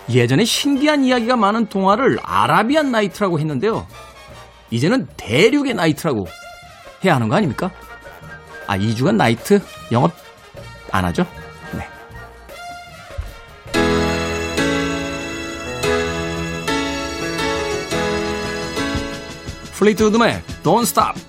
예전에 0.09 0.43
신기한 0.43 1.03
이야기가 1.03 1.35
많은 1.35 1.67
동화를 1.67 2.17
아라비안 2.23 2.91
나이트라고 2.91 3.39
했는데요. 3.39 3.85
이제는 4.71 5.07
대륙의 5.17 5.73
나이트라고 5.75 6.25
해야 7.03 7.15
하는 7.15 7.27
거 7.29 7.35
아닙니까? 7.35 7.71
아, 8.67 8.77
2주간 8.77 9.15
나이트 9.15 9.61
영업 9.91 10.11
안 10.91 11.05
하죠? 11.05 11.25
네. 19.80 19.86
플리트우드 19.86 20.17
맥, 20.17 20.43
Don't 20.61 20.82
Stop. 20.86 21.28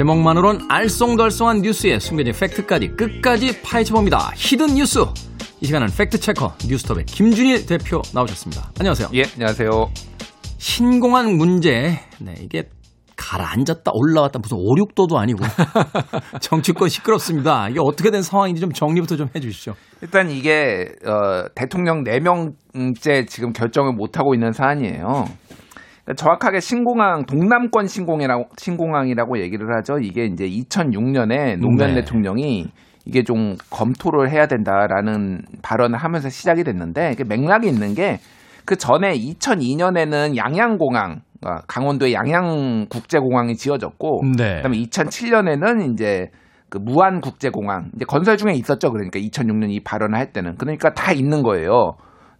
제목만으론 0.00 0.66
알쏭달쏭한 0.68 1.60
뉴스에 1.60 1.98
숨겨진 1.98 2.32
팩트까지 2.32 2.96
끝까지 2.96 3.60
파헤쳐봅니다. 3.60 4.30
hidden 4.34 4.76
뉴스. 4.76 5.00
이 5.60 5.66
시간은 5.66 5.88
fact 5.94 6.16
checker 6.16 6.54
뉴스톱의 6.66 7.04
김준일 7.04 7.66
대표 7.66 8.00
나오셨습니다. 8.14 8.72
안녕하세요. 8.78 9.08
예, 9.12 9.24
안녕하세요. 9.34 9.90
신공항 10.56 11.36
문제. 11.36 12.00
네, 12.18 12.34
이게 12.40 12.70
가라앉았다 13.14 13.90
올라왔다 13.92 14.38
무슨 14.38 14.56
5, 14.56 14.74
6도도 14.76 15.16
아니고 15.16 15.44
정치권 16.40 16.88
시끄럽습니다. 16.88 17.68
이게 17.68 17.78
어떻게 17.82 18.10
된 18.10 18.22
상황인지 18.22 18.62
좀 18.62 18.72
정리부터 18.72 19.16
좀 19.16 19.28
해주시죠. 19.36 19.74
일단 20.00 20.30
이게 20.30 20.92
어, 21.04 21.44
대통령 21.54 22.04
4명째 22.04 23.28
지금 23.28 23.52
결정을 23.52 23.92
못 23.92 24.18
하고 24.18 24.32
있는 24.32 24.52
사안이에요. 24.52 25.26
그러니까 26.04 26.14
정확하게 26.16 26.60
신공항 26.60 27.24
동남권 27.26 27.86
신공이라고 27.86 28.44
신공항이라고 28.56 29.40
얘기를 29.40 29.74
하죠. 29.76 29.98
이게 29.98 30.24
이제 30.24 30.44
2006년에 30.44 31.58
노무현 31.58 31.94
네. 31.94 32.00
대통령이 32.00 32.66
이게 33.06 33.24
좀 33.24 33.56
검토를 33.70 34.30
해야 34.30 34.46
된다라는 34.46 35.42
발언을 35.62 35.98
하면서 35.98 36.28
시작이 36.28 36.64
됐는데 36.64 37.12
이게 37.12 37.24
맥락이 37.24 37.68
있는 37.68 37.94
게 37.94 38.18
그 38.70 38.76
전에 38.76 39.14
2002년에는 39.14 40.36
양양공항 40.36 41.22
아, 41.42 41.60
강원도의 41.66 42.12
양양국제공항이 42.14 43.56
지어졌고 43.56 44.22
네. 44.38 44.56
그다음에 44.56 44.78
2007년에는 44.78 45.92
이제 45.92 46.28
그 46.68 46.78
무안국제공항 46.78 47.90
이제 47.96 48.04
건설 48.04 48.36
중에 48.36 48.52
있었죠. 48.52 48.92
그러니까 48.92 49.18
2006년 49.18 49.70
이 49.70 49.80
발언을 49.82 50.16
할 50.16 50.32
때는 50.32 50.54
그러니까 50.56 50.92
다 50.92 51.12
있는 51.12 51.42
거예요. 51.42 51.94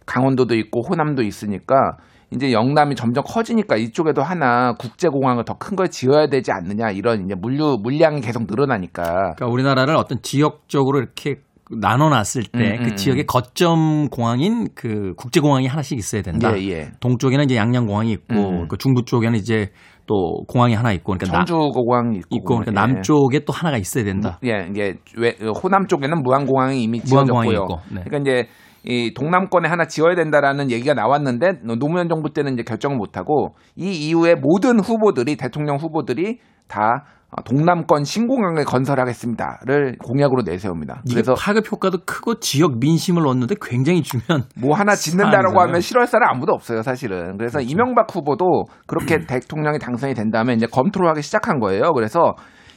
강원도도 0.05 0.55
있고 0.55 0.87
호남도 0.87 1.23
있으니까 1.23 1.97
이제 2.33 2.51
영남이 2.53 2.95
점점 2.95 3.23
커지니까 3.25 3.75
이쪽에도 3.77 4.21
하나 4.23 4.73
국제공항을 4.79 5.43
더 5.45 5.55
큰 5.55 5.75
걸 5.75 5.89
지어야 5.89 6.27
되지 6.27 6.51
않느냐 6.51 6.91
이런 6.91 7.25
이제 7.25 7.35
물류 7.35 7.77
물량이 7.81 8.21
계속 8.21 8.43
늘어나니까 8.47 9.03
그러니까 9.35 9.47
우리나라를 9.47 9.95
어떤 9.95 10.21
지역적으로 10.21 10.99
이렇게 10.99 11.35
나눠놨을 11.69 12.43
때그 12.51 12.83
음, 12.83 12.89
음, 12.91 12.95
지역의 12.95 13.25
거점 13.25 14.09
공항인 14.09 14.67
그 14.75 15.13
국제공항이 15.15 15.67
하나씩 15.67 15.97
있어야 15.97 16.21
된다. 16.21 16.51
예, 16.57 16.69
예. 16.69 16.91
동쪽에는 16.99 17.45
이제 17.45 17.55
양양공항이 17.55 18.11
있고 18.11 18.35
음. 18.35 18.67
그 18.67 18.77
중부 18.77 19.05
쪽에는 19.05 19.37
이제 19.39 19.69
또 20.05 20.43
공항이 20.49 20.73
하나 20.73 20.91
있고 20.91 21.13
그러니까 21.13 21.31
나- 21.37 21.45
청주공항 21.45 22.13
있고, 22.15 22.35
있고 22.35 22.57
그러니까 22.57 22.71
예. 22.71 22.75
남쪽에 22.75 23.39
또 23.45 23.53
하나가 23.53 23.77
있어야 23.77 24.03
된다. 24.03 24.37
예, 24.43 24.67
이게 24.69 24.95
왜 25.17 25.37
호남 25.63 25.87
쪽에는 25.87 26.23
무안공항이 26.23 26.83
이미 26.83 26.99
무안공항이 27.09 27.49
지어졌고요. 27.51 27.77
있고, 27.77 27.95
네. 27.95 28.01
그러니까 28.03 28.17
이제 28.17 28.47
이 28.83 29.13
동남권에 29.13 29.67
하나 29.67 29.85
지어야 29.85 30.15
된다라는 30.15 30.71
얘기가 30.71 30.93
나왔는데 30.93 31.61
노무현 31.79 32.09
정부 32.09 32.33
때는 32.33 32.53
이제 32.53 32.63
결정을 32.63 32.97
못 32.97 33.17
하고 33.17 33.55
이 33.75 33.91
이후에 33.91 34.35
모든 34.35 34.79
후보들이 34.79 35.35
대통령 35.37 35.77
후보들이 35.77 36.39
다 36.67 37.05
어, 37.33 37.41
동남권 37.43 38.03
신공항을 38.03 38.65
건설하겠습니다를 38.65 39.97
공약으로 40.03 40.41
내세웁니다. 40.45 41.03
그래서 41.09 41.33
파급 41.33 41.71
효과도 41.71 41.99
크고 42.05 42.39
지역 42.39 42.79
민심을 42.79 43.25
얻는데 43.25 43.55
굉장히 43.61 44.03
중요한 44.03 44.43
뭐 44.59 44.75
하나 44.75 44.95
짓는다라고. 44.95 45.61
하면 45.61 45.79
싫어할 45.79 46.07
사람 46.07 46.29
아무도 46.33 46.51
없어요, 46.51 46.81
사실은. 46.81 47.37
그래서 47.37 47.59
그렇죠. 47.59 47.71
이명박 47.71 48.13
후보도 48.13 48.65
그렇게 48.85 49.15
음. 49.15 49.25
대통령이 49.27 49.79
당선이 49.79 50.13
된 50.13 50.29
다음에 50.29 50.53
이제 50.53 50.65
검토를 50.65 51.07
하기 51.11 51.21
시작한 51.21 51.59
거예요. 51.59 51.93
그래서 51.93 52.33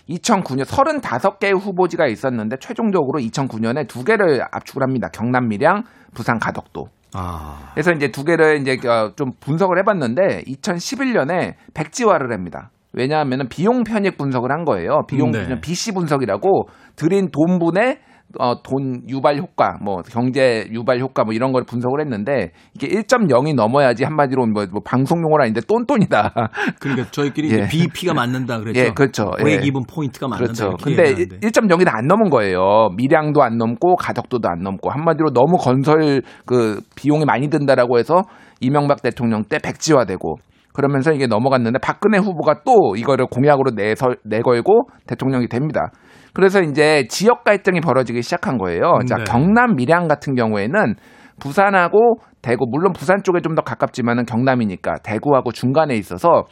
2009년 0.08 0.64
35개의 0.64 1.58
후보지가 1.58 2.06
있었는데 2.06 2.56
최종적으로 2.60 3.18
2009년에 3.20 3.88
두 3.88 4.04
개를 4.04 4.42
압축을 4.50 4.82
합니다. 4.82 5.08
경남 5.12 5.48
밀양, 5.48 5.84
부산 6.14 6.38
가덕도. 6.38 6.86
아, 7.14 7.70
그래서 7.74 7.92
이제 7.92 8.08
두 8.08 8.24
개를 8.24 8.60
이제 8.60 8.76
어, 8.88 9.12
좀 9.16 9.32
분석을 9.40 9.78
해봤는데 9.78 10.42
2011년에 10.42 11.54
백지화를 11.72 12.32
합니다. 12.32 12.70
왜냐하면 12.92 13.48
비용 13.48 13.82
편익 13.84 14.16
분석을 14.16 14.50
한 14.50 14.64
거예요. 14.64 15.02
비용 15.08 15.30
네. 15.30 15.44
편익 15.44 15.60
BC 15.60 15.92
분석이라고 15.92 16.68
들인 16.96 17.30
돈분의 17.30 17.98
어, 18.38 18.62
돈 18.62 19.02
유발 19.08 19.38
효과, 19.38 19.76
뭐 19.82 20.02
경제 20.02 20.66
유발 20.70 21.00
효과 21.00 21.24
뭐 21.24 21.32
이런 21.32 21.52
걸 21.52 21.64
분석을 21.64 22.00
했는데 22.00 22.52
이게 22.74 22.88
1.0이 22.88 23.54
넘어야지 23.54 24.04
한마디로 24.04 24.46
뭐, 24.46 24.66
뭐 24.70 24.80
방송 24.84 25.22
용어는 25.22 25.42
아닌데 25.42 25.60
똔똔이다. 25.60 26.34
그러니까 26.80 27.10
저희끼리 27.10 27.50
예. 27.52 27.68
BEP가 27.68 28.14
맞는다 28.14 28.58
그랬죠. 28.58 28.80
예, 28.80 28.90
그렇죠. 28.90 29.30
브레이크 29.38 29.62
예. 29.62 29.66
even 29.66 29.82
point가 29.88 30.28
맞는다. 30.28 30.52
그렇죠. 30.52 30.76
근데 30.82 31.10
얘기하는데. 31.10 31.38
1.0이 31.38 31.88
안 31.88 32.06
넘은 32.06 32.30
거예요. 32.30 32.90
밀양도 32.96 33.42
안 33.42 33.56
넘고 33.56 33.96
가덕도도 33.96 34.48
안 34.48 34.62
넘고 34.62 34.90
한마디로 34.90 35.30
너무 35.30 35.56
건설 35.56 36.22
그 36.46 36.80
비용이 36.96 37.24
많이 37.24 37.48
든다라고 37.48 37.98
해서 37.98 38.22
이명박 38.60 39.02
대통령 39.02 39.44
때 39.44 39.58
백지화되고 39.58 40.36
그러면서 40.74 41.12
이게 41.12 41.26
넘어갔는데 41.26 41.78
박근혜 41.78 42.18
후보가 42.18 42.62
또 42.64 42.96
이거를 42.96 43.26
공약으로 43.26 43.70
내서 43.76 44.08
내걸고 44.24 44.88
대통령이 45.06 45.48
됩니다. 45.48 45.92
그래서 46.34 46.60
이제 46.60 47.06
지역 47.08 47.44
갈등이 47.44 47.80
벌어지기 47.80 48.20
시작한 48.22 48.58
거예요. 48.58 48.98
자, 49.08 49.16
네. 49.16 49.24
경남 49.24 49.76
밀양 49.76 50.08
같은 50.08 50.34
경우에는 50.34 50.94
부산하고 51.40 52.16
대구 52.42 52.66
물론 52.68 52.92
부산 52.92 53.22
쪽에 53.22 53.40
좀 53.40 53.54
더 53.54 53.62
가깝지만은 53.62 54.24
경남이니까 54.26 54.96
대구하고 55.04 55.52
중간에 55.52 55.94
있어서 55.94 56.44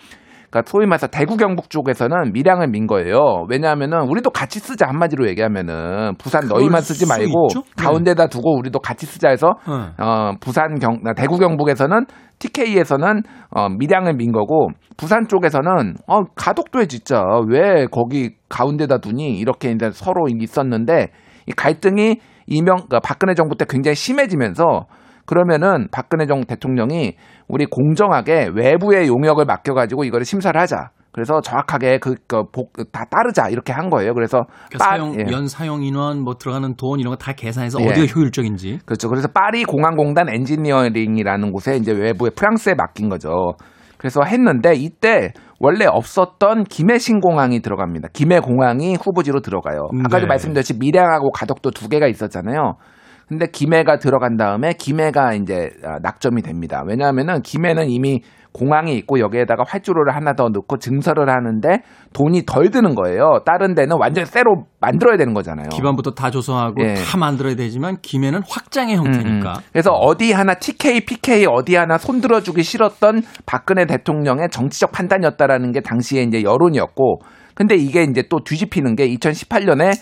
그러니까 0.53 0.71
소위 0.71 0.85
말해서 0.85 1.07
대구 1.07 1.39
경북 1.39 1.71
쪽에서는 1.71 2.33
밀양을 2.35 2.69
민 2.69 2.87
거예요. 2.87 3.47
왜냐하면은 3.49 4.03
우리도 4.03 4.31
같이 4.31 4.61
쓰자 4.61 4.87
한마디로 4.87 5.27
얘기하면은 5.29 6.15
부산 6.19 6.47
너희만 6.47 6.83
쓰지 6.83 7.07
수 7.07 7.09
말고 7.09 7.49
있죠? 7.49 7.63
네. 7.63 7.83
가운데다 7.83 8.27
두고 8.27 8.59
우리도 8.59 8.79
같이 8.81 9.07
쓰자 9.07 9.31
해서 9.31 9.55
네. 9.67 10.05
어 10.05 10.33
부산 10.41 10.79
경 10.79 11.01
대구 11.17 11.39
경북에서는 11.39 12.05
TK에서는 12.39 13.23
어 13.51 13.69
밀양을 13.71 14.15
민 14.15 14.31
거고 14.31 14.69
부산 14.99 15.27
쪽에서는 15.27 15.95
어 16.07 16.21
가덕도에 16.37 16.85
진짜 16.85 17.23
왜 17.49 17.87
거기 17.91 18.33
가운데다 18.51 18.99
두니 18.99 19.39
이렇게 19.39 19.71
이제 19.71 19.91
서로 19.91 20.27
있었는데 20.29 21.09
이 21.47 21.53
갈등이 21.53 22.19
이명 22.47 22.77
그러니까 22.77 23.01
박근혜 23.01 23.33
정부 23.33 23.57
때 23.57 23.65
굉장히 23.67 23.95
심해지면서 23.95 24.85
그러면은 25.27 25.89
박근혜 25.91 26.27
정 26.27 26.45
대통령이 26.45 27.14
우리 27.49 27.66
공정하게 27.66 28.51
외부의 28.55 29.09
용역을 29.09 29.45
맡겨가지고 29.45 30.05
이거를 30.05 30.25
심사를 30.25 30.59
하자. 30.61 30.91
그래서 31.14 31.43
정확하게 31.43 31.99
그, 31.99 32.14
그, 32.27 32.45
복, 32.51 32.73
다 32.91 33.05
따르자. 33.11 33.51
이렇게 33.51 33.70
한 33.73 33.91
거예요. 33.91 34.14
그래서 34.14 34.45
그러니까 34.70 34.79
빠- 34.79 34.97
사용 34.97 35.14
예. 35.20 35.31
연 35.31 35.47
사용 35.47 35.83
인원 35.83 36.23
뭐 36.25 36.35
들어가는 36.37 36.75
돈 36.77 37.01
이런 37.01 37.11
거 37.11 37.16
다 37.16 37.35
계산해서 37.35 37.81
예. 37.83 37.87
어디가 37.91 38.07
효율적인지. 38.14 38.79
그렇죠. 38.87 39.09
그래서 39.11 39.29
파리 39.29 39.64
공항공단 39.64 40.29
엔지니어링이라는 40.31 41.53
곳에 41.53 41.77
이제 41.77 41.93
외부에 41.93 42.31
프랑스에 42.31 42.75
맡긴 42.75 43.11
거죠. 43.11 43.31
그래서 43.99 44.20
했는데 44.27 44.73
이때 44.75 45.33
원래 45.61 45.85
없었던 45.87 46.64
김해 46.64 46.99
신공항이 46.99 47.61
들어갑니다. 47.61 48.09
김해 48.12 48.41
공항이 48.41 48.97
후보지로 48.97 49.41
들어가요. 49.43 49.89
아까도 50.05 50.23
네. 50.23 50.27
말씀드렸듯이 50.29 50.79
밀양하고 50.79 51.31
가덕도 51.31 51.70
두 51.70 51.89
개가 51.89 52.09
있었잖아요. 52.09 52.77
근데 53.29 53.47
김해가 53.47 53.99
들어간 53.99 54.37
다음에 54.37 54.73
김해가 54.73 55.35
이제 55.35 55.70
아, 55.85 55.99
낙점이 56.03 56.43
됩니다. 56.43 56.83
왜냐하면은 56.87 57.43
김해는 57.43 57.89
이미 57.89 58.20
공항이 58.53 58.95
있고 58.99 59.18
여기에다가 59.18 59.64
활주로를 59.66 60.14
하나 60.14 60.35
더 60.35 60.49
넣고 60.49 60.79
증설을 60.79 61.29
하는데 61.29 61.68
돈이 62.12 62.45
덜 62.47 62.70
드는 62.70 62.95
거예요. 62.95 63.41
다른 63.47 63.75
데는 63.75 63.97
완전 63.99 64.25
새로 64.27 64.66
만들어야 64.81 65.16
되는 65.16 65.33
거잖아요. 65.33 65.68
기반부터 65.70 66.12
다 66.12 66.31
조성하고 66.31 66.83
예. 66.83 66.95
다 66.95 67.16
만들어야 67.16 67.55
되지만 67.55 67.97
김해는 68.03 68.43
확장의 68.49 68.97
형태니까. 68.97 69.53
음, 69.53 69.62
그래서 69.73 69.93
어디 69.93 70.33
하나 70.33 70.55
TK, 70.55 71.07
PK 71.07 71.47
어디 71.49 71.77
하나 71.77 71.97
손들어 71.97 72.41
주기 72.41 72.62
싫었던 72.62 73.23
박근혜 73.47 73.87
대통령의 73.87 74.49
정치적 74.51 74.93
판단이었다라는 74.93 75.73
게 75.73 75.81
당시에 75.81 76.23
이제 76.23 76.43
여론이었고, 76.43 77.20
근데 77.55 77.75
이게 77.75 78.03
이제 78.03 78.25
또 78.29 78.41
뒤집히는 78.45 78.97
게 78.97 79.09
2018년에 79.09 79.93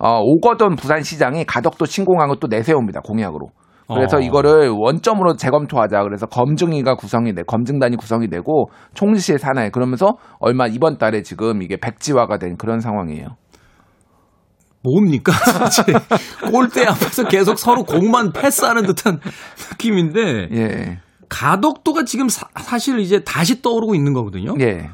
어, 0.00 0.20
오거돈 0.20 0.76
부산시장이 0.76 1.44
가덕도 1.44 1.84
신공항 1.84 2.30
을 2.30 2.36
또 2.40 2.48
내세웁니다 2.48 3.00
공약으로. 3.00 3.50
그래서 3.92 4.18
어. 4.18 4.20
이거를 4.20 4.70
원점으로 4.70 5.34
재검토하자. 5.34 6.02
그래서 6.04 6.26
검증위가 6.26 6.94
구성이 6.94 7.34
돼, 7.34 7.42
검증단이 7.42 7.96
구성이 7.96 8.28
되고 8.28 8.70
총실 8.94 9.38
산하에 9.38 9.70
그러면서 9.70 10.16
얼마 10.38 10.66
이번 10.66 10.96
달에 10.96 11.22
지금 11.22 11.60
이게 11.62 11.76
백지화가 11.76 12.38
된 12.38 12.56
그런 12.56 12.80
상황이에요. 12.80 13.36
뭡니까? 14.82 15.32
골대 16.50 16.86
앞에서 16.86 17.24
계속 17.24 17.58
서로 17.58 17.82
공만 17.82 18.32
패스하는 18.32 18.86
듯한 18.86 19.18
느낌인데 19.72 20.48
예. 20.52 20.98
가덕도가 21.28 22.04
지금 22.04 22.28
사, 22.28 22.46
실 22.78 22.98
이제 23.00 23.22
다시 23.22 23.60
떠오르고 23.60 23.94
있는 23.94 24.14
거거든요. 24.14 24.54
예. 24.60 24.88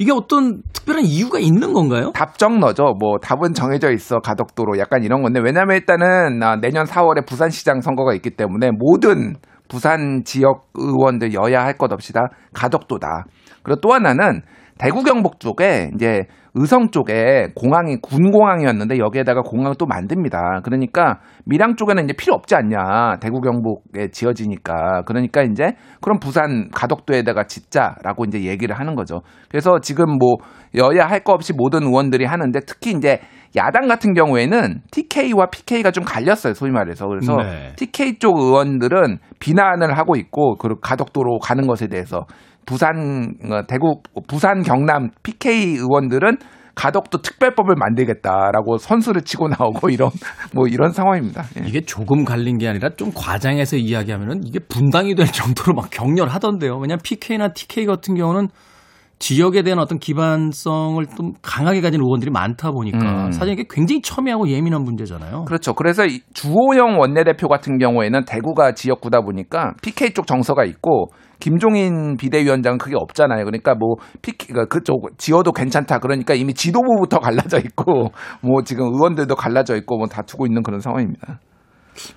이게 0.00 0.12
어떤 0.12 0.62
특별한 0.72 1.04
이유가 1.04 1.38
있는 1.38 1.74
건가요? 1.74 2.10
답정너죠. 2.14 2.94
뭐 2.98 3.18
답은 3.18 3.52
정해져 3.52 3.92
있어 3.92 4.18
가덕도로 4.20 4.78
약간 4.78 5.02
이런 5.04 5.20
건데 5.22 5.40
왜냐면 5.44 5.76
일단은 5.76 6.42
아, 6.42 6.56
내년 6.56 6.86
4월에 6.86 7.26
부산시장 7.26 7.82
선거가 7.82 8.14
있기 8.14 8.30
때문에 8.30 8.70
모든 8.70 9.34
부산 9.68 10.22
지역 10.24 10.68
의원들 10.74 11.34
여야 11.34 11.62
할 11.62 11.74
것 11.76 11.92
없이 11.92 12.14
다 12.14 12.28
가덕도다. 12.54 13.24
그리고 13.62 13.78
또 13.82 13.92
하나는 13.92 14.40
대구 14.78 15.02
경북 15.02 15.38
쪽에 15.38 15.90
이제 15.94 16.22
의성 16.54 16.90
쪽에 16.90 17.48
공항이 17.54 17.96
군공항이었는데 18.02 18.98
여기에다가 18.98 19.42
공항을 19.42 19.76
또 19.78 19.86
만듭니다. 19.86 20.60
그러니까 20.64 21.20
밀양 21.46 21.76
쪽에는 21.76 22.04
이제 22.04 22.12
필요 22.12 22.34
없지 22.34 22.54
않냐. 22.56 23.18
대구 23.20 23.40
경북에 23.40 24.08
지어지니까. 24.10 25.02
그러니까 25.06 25.42
이제 25.42 25.74
그럼 26.00 26.18
부산 26.18 26.68
가덕도에다가 26.74 27.44
짓자라고 27.44 28.24
이제 28.26 28.42
얘기를 28.42 28.76
하는 28.78 28.94
거죠. 28.94 29.20
그래서 29.48 29.78
지금 29.80 30.18
뭐 30.18 30.36
여야 30.74 31.06
할 31.06 31.20
거 31.20 31.32
없이 31.34 31.52
모든 31.52 31.82
의원들이 31.82 32.24
하는데 32.24 32.58
특히 32.66 32.92
이제 32.92 33.20
야당 33.56 33.88
같은 33.88 34.14
경우에는 34.14 34.80
TK와 34.90 35.46
PK가 35.46 35.90
좀 35.90 36.04
갈렸어요. 36.04 36.54
소위 36.54 36.70
말해서. 36.70 37.06
그래서 37.08 37.36
네. 37.36 37.72
TK 37.76 38.18
쪽 38.18 38.38
의원들은 38.38 39.18
비난을 39.40 39.98
하고 39.98 40.16
있고 40.16 40.56
그 40.56 40.76
가덕도로 40.80 41.40
가는 41.40 41.66
것에 41.66 41.88
대해서 41.88 42.26
부산 42.66 43.34
어, 43.50 43.62
대구 43.66 44.02
부산 44.28 44.62
경남 44.62 45.10
PK 45.22 45.76
의원들은 45.76 46.38
가덕도 46.74 47.20
특별법을 47.20 47.74
만들겠다라고 47.76 48.78
선수를 48.78 49.22
치고 49.22 49.48
나오고 49.48 49.90
이런 49.90 50.10
뭐 50.54 50.66
이런 50.66 50.92
상황입니다. 50.92 51.44
예. 51.60 51.68
이게 51.68 51.80
조금 51.82 52.24
갈린 52.24 52.58
게 52.58 52.68
아니라 52.68 52.90
좀 52.96 53.10
과장해서 53.14 53.76
이야기하면은 53.76 54.42
이게 54.44 54.58
분당이 54.60 55.14
될 55.14 55.26
정도로 55.26 55.74
막 55.74 55.90
격렬하던데요. 55.90 56.72
왜냐하면 56.76 56.98
PK나 57.02 57.52
TK 57.52 57.86
같은 57.86 58.14
경우는 58.14 58.48
지역에 59.18 59.60
대한 59.62 59.78
어떤 59.78 59.98
기반성을 59.98 61.04
좀 61.14 61.34
강하게 61.42 61.82
가진 61.82 62.00
의원들이 62.00 62.30
많다 62.30 62.70
보니까 62.70 63.26
음. 63.26 63.30
사실 63.30 63.52
이게 63.52 63.64
굉장히 63.68 64.00
첨예하고 64.00 64.48
예민한 64.48 64.82
문제잖아요. 64.82 65.44
그렇죠. 65.44 65.74
그래서 65.74 66.06
이 66.06 66.20
주호영 66.32 66.98
원내대표 66.98 67.46
같은 67.48 67.76
경우에는 67.76 68.24
대구가 68.24 68.72
지역구다 68.72 69.20
보니까 69.20 69.74
PK 69.82 70.14
쪽 70.14 70.26
정서가 70.26 70.64
있고 70.64 71.10
김종인 71.40 72.16
비대위원장은 72.16 72.78
그게 72.78 72.96
없잖아요. 72.96 73.44
그러니까 73.44 73.74
뭐 73.74 73.96
PK 74.22 74.54
가 74.54 74.66
그쪽 74.66 75.18
지어도 75.18 75.52
괜찮다. 75.52 75.98
그러니까 75.98 76.34
이미 76.34 76.54
지도부부터 76.54 77.18
갈라져 77.20 77.58
있고 77.58 78.12
뭐 78.42 78.62
지금 78.62 78.86
의원들도 78.86 79.34
갈라져 79.34 79.76
있고 79.76 79.98
뭐 79.98 80.06
다투고 80.06 80.46
있는 80.46 80.62
그런 80.62 80.80
상황입니다. 80.80 81.40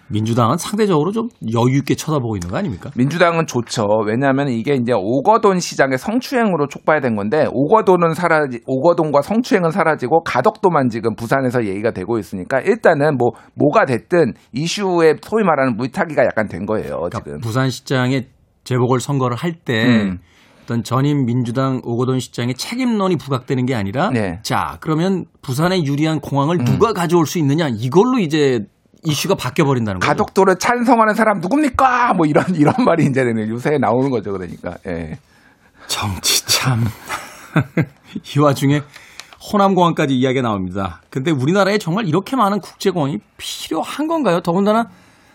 민주당은 0.08 0.58
상대적으로 0.58 1.12
좀 1.12 1.30
여유 1.54 1.78
있게 1.80 1.96
쳐다보고 1.96 2.36
있는 2.36 2.50
거 2.50 2.58
아닙니까? 2.58 2.92
민주당은 2.96 3.48
좋죠. 3.48 3.86
왜냐하면 4.06 4.50
이게 4.50 4.76
이제 4.76 4.94
오거돈 4.96 5.60
시장의 5.60 5.98
성추행으로 5.98 6.68
촉발된 6.68 7.16
건데 7.16 7.48
오거돈은 7.52 8.14
사라지 8.14 8.62
오거돈과 8.66 9.22
성추행은 9.22 9.72
사라지고 9.72 10.24
가덕도만 10.24 10.90
지금 10.90 11.16
부산에서 11.16 11.66
얘기가 11.66 11.92
되고 11.92 12.18
있으니까 12.18 12.60
일단은 12.62 13.18
뭐 13.18 13.32
뭐가 13.56 13.86
됐든 13.86 14.34
이슈에 14.54 15.16
소위 15.22 15.44
말하는 15.44 15.76
물타기가 15.76 16.24
약간 16.24 16.48
된 16.48 16.66
거예요. 16.66 17.10
지금. 17.14 17.40
부산시장에 17.40 18.28
재보궐 18.64 19.00
선거를 19.00 19.38
할때 19.38 19.86
음. 19.86 20.20
어떤 20.64 20.84
전임 20.84 21.26
민주당 21.26 21.82
오거돈 21.84 22.20
시장의 22.20 22.56
책임론이 22.56 23.18
부각되는 23.18 23.66
게 23.66 23.76
아니라 23.76 24.10
네. 24.12 24.40
자 24.44 24.78
그러면 24.80 25.26
부산에 25.42 25.84
유리한 25.84 26.20
공항을 26.20 26.60
음. 26.60 26.66
누가 26.66 26.94
가져올 26.94 27.26
수 27.26 27.38
있느냐 27.40 27.68
이걸로 27.70 28.20
이제 28.20 28.62
이슈가 29.06 29.36
바뀌어 29.36 29.66
버린다는 29.66 30.00
거죠. 30.00 30.08
가덕도를 30.08 30.58
찬성하는 30.60 31.14
사람 31.14 31.40
누굽니까? 31.40 32.14
뭐 32.14 32.26
이런 32.26 32.56
이런 32.56 32.74
말이 32.86 33.06
이제 33.06 33.22
요새 33.50 33.78
나오는 33.78 34.10
거죠. 34.10 34.32
그러니까. 34.32 34.76
예. 34.88 35.18
정치 35.88 36.46
참. 36.46 36.86
이 38.36 38.40
와중에 38.40 38.82
호남공항까지 39.52 40.16
이야기가 40.16 40.42
나옵니다. 40.42 41.02
근데 41.10 41.32
우리나라에 41.32 41.78
정말 41.78 42.08
이렇게 42.08 42.38
많은 42.38 42.60
국제공항이 42.60 43.18
필요한 43.38 44.08
건가요? 44.08 44.40
더군다나 44.40 44.86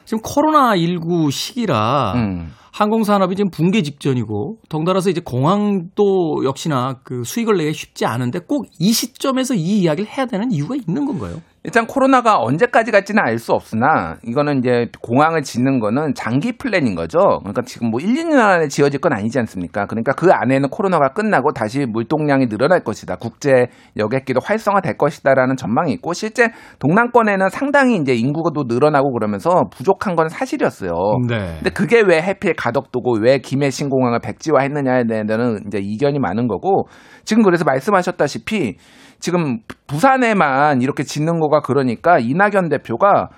지금 0.07 0.23
코로나 0.23 0.75
19 0.75 1.31
시기라 1.31 2.15
음. 2.17 2.53
항공산업이 2.79 3.35
지금 3.35 3.51
붕괴 3.51 3.83
직전이고 3.83 4.59
덩달아서 4.69 5.11
이제 5.11 5.21
공항도 5.21 6.45
역시나 6.45 7.01
그 7.03 7.25
수익을 7.25 7.57
내기 7.57 7.73
쉽지 7.75 8.07
않은데 8.07 8.39
꼭 8.39 8.67
이 8.79 8.93
시점에서 8.93 9.55
이 9.55 9.81
이야기를 9.81 10.09
해야 10.09 10.27
되는 10.27 10.53
이유가 10.53 10.77
있는 10.77 11.05
건가요? 11.05 11.43
일단 11.69 11.87
코로나가 11.87 12.39
언제까지 12.39 12.91
갈지는 12.91 13.23
알 13.23 13.39
수 13.39 13.53
없으나 13.53 14.17
이거는 14.27 14.59
이제 14.59 14.87
공항을 15.01 15.43
짓는 15.43 15.79
거는 15.79 16.15
장기 16.15 16.57
플랜인 16.57 16.97
거죠. 16.97 17.19
그러니까 17.41 17.63
지금 17.63 17.91
뭐 17.91 18.01
1, 18.01 18.15
2년 18.15 18.39
안에 18.39 18.67
지어질 18.67 19.01
건 19.01 19.13
아니지 19.13 19.39
않습니까? 19.39 19.87
그러니까 19.87 20.13
그 20.13 20.33
안에는 20.33 20.71
코로나가 20.71 21.11
끝나고 21.11 21.53
다시 21.53 21.87
물동량이 21.87 22.49
늘어날 22.49 22.83
것이다. 22.83 23.15
국제 23.17 23.69
여객기도 23.97 24.41
활성화될 24.43 24.97
것이다라는 24.97 25.55
전망이 25.57 25.93
있고 25.93 26.15
실제 26.15 26.49
동남권에는 26.81 27.49
상당히 27.51 27.97
이제 27.97 28.15
인구가 28.15 28.51
또 28.53 28.65
늘어나고 28.67 29.13
그러면서 29.13 29.69
부족한 29.71 30.17
건 30.17 30.29
사실이었어요. 30.29 30.91
네. 31.29 31.37
근데 31.59 31.71
그게 31.71 32.01
왜 32.01 32.21
해필 32.21 32.55
가덕도고 32.55 33.19
왜 33.21 33.39
김해 33.39 33.71
신공항을 33.71 34.19
백지화했느냐에 34.21 35.05
대해서는 35.07 35.61
이제 35.69 35.79
이견이 35.81 36.19
많은 36.19 36.49
거고 36.49 36.89
지금 37.25 37.45
그래서 37.45 37.65
말씀하셨다시피 37.65 38.79
지금 39.21 39.59
부산에만 39.87 40.83
이렇게 40.83 41.03
짓는 41.03 41.41
거가 41.41 41.61
그러니까 41.61 42.19
이낙연 42.19 42.69
대표가 42.69 43.29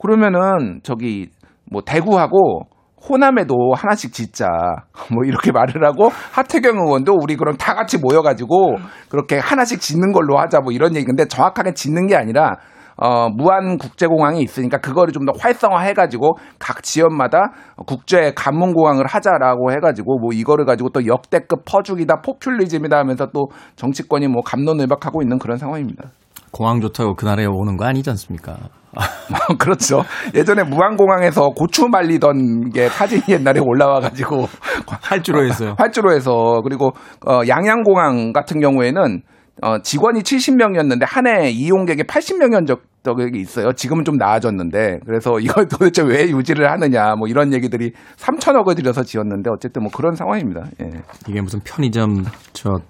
그러면은 0.00 0.80
저기 0.82 1.30
뭐 1.70 1.82
대구하고 1.82 2.66
호남에도 3.08 3.72
하나씩 3.74 4.12
짓자. 4.12 4.46
뭐 5.12 5.24
이렇게 5.24 5.52
말을 5.52 5.84
하고 5.84 6.10
하태경 6.32 6.76
의원도 6.76 7.16
우리 7.20 7.36
그럼 7.36 7.56
다 7.56 7.74
같이 7.74 7.98
모여가지고 7.98 8.76
그렇게 9.08 9.38
하나씩 9.38 9.80
짓는 9.80 10.12
걸로 10.12 10.38
하자 10.38 10.60
뭐 10.60 10.72
이런 10.72 10.94
얘기인데 10.96 11.26
정확하게 11.26 11.72
짓는 11.74 12.06
게 12.06 12.16
아니라 12.16 12.56
어, 13.00 13.28
무한 13.30 13.78
국제공항이 13.78 14.42
있으니까 14.42 14.78
그거를 14.78 15.12
좀 15.12 15.24
더 15.24 15.32
활성화해가지고 15.38 16.36
각 16.58 16.82
지역마다 16.82 17.52
국제 17.86 18.32
관문공항을 18.34 19.06
하자라고 19.06 19.70
해가지고 19.72 20.18
뭐 20.18 20.32
이거를 20.32 20.64
가지고 20.64 20.90
또 20.90 21.06
역대급 21.06 21.64
퍼주기다 21.66 22.22
포퓰리즘이다 22.22 22.96
하면서 22.96 23.26
또 23.32 23.48
정치권이 23.76 24.28
뭐 24.28 24.42
감론을박하고 24.42 25.22
있는 25.22 25.38
그런 25.38 25.58
상황입니다. 25.58 26.04
공항 26.52 26.80
좋다고 26.80 27.14
그 27.14 27.24
나라에 27.26 27.46
오는 27.46 27.76
거 27.76 27.84
아니지 27.84 28.10
않습니까? 28.10 28.56
그렇죠. 29.58 30.02
예전에 30.34 30.64
무안공항에서 30.64 31.50
고추 31.50 31.86
말리던 31.88 32.70
게 32.70 32.88
사진이 32.88 33.22
옛날에 33.28 33.60
올라와가지고 33.60 34.46
활주로 35.02 35.44
했어요. 35.44 35.74
활주로 35.78 36.12
해서 36.12 36.60
그리고 36.64 36.90
어, 37.26 37.40
양양공항 37.46 38.32
같은 38.32 38.60
경우에는 38.60 39.22
어, 39.62 39.80
직원이 39.82 40.20
70명이었는데 40.20 41.04
한 41.06 41.26
해 41.26 41.50
이용객이 41.50 42.02
80명이었 42.04 42.80
적이 43.02 43.40
있어요. 43.40 43.72
지금은 43.72 44.04
좀 44.04 44.16
나아졌는데 44.16 45.00
그래서 45.06 45.38
이걸 45.40 45.66
도대체 45.68 46.02
왜 46.02 46.28
유지를 46.28 46.70
하느냐 46.70 47.14
뭐 47.16 47.28
이런 47.28 47.52
얘기들이 47.54 47.92
3천억을 48.16 48.76
들여서 48.76 49.04
지었는데 49.04 49.50
어쨌든 49.50 49.82
뭐 49.82 49.90
그런 49.90 50.14
상황입니다. 50.14 50.66
예. 50.82 50.90
이게 51.28 51.40
무슨 51.40 51.60
편의점 51.64 52.24
저 52.52 52.80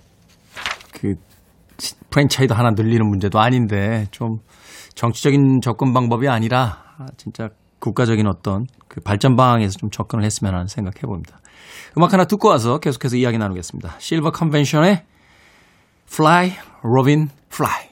그 1.00 1.14
프랜차이즈 2.10 2.52
하나 2.52 2.70
늘리는 2.70 3.06
문제도 3.08 3.38
아닌데 3.40 4.06
좀 4.10 4.38
정치적인 4.94 5.60
접근 5.62 5.94
방법이 5.94 6.28
아니라 6.28 6.78
진짜 7.16 7.48
국가적인 7.78 8.26
어떤 8.26 8.66
그 8.88 9.00
발전 9.00 9.34
방향에서 9.34 9.78
좀 9.78 9.88
접근을 9.90 10.24
했으면 10.24 10.52
하는 10.54 10.66
생각해 10.66 11.00
봅니다. 11.02 11.38
음악 11.96 12.12
하나 12.12 12.24
듣고 12.26 12.48
와서 12.48 12.78
계속해서 12.78 13.16
이야기 13.16 13.38
나누겠습니다. 13.38 13.94
실버 13.98 14.32
컨벤션의 14.32 15.04
Fly, 16.10 16.58
Robin, 16.82 17.30
Fly. 17.48 17.88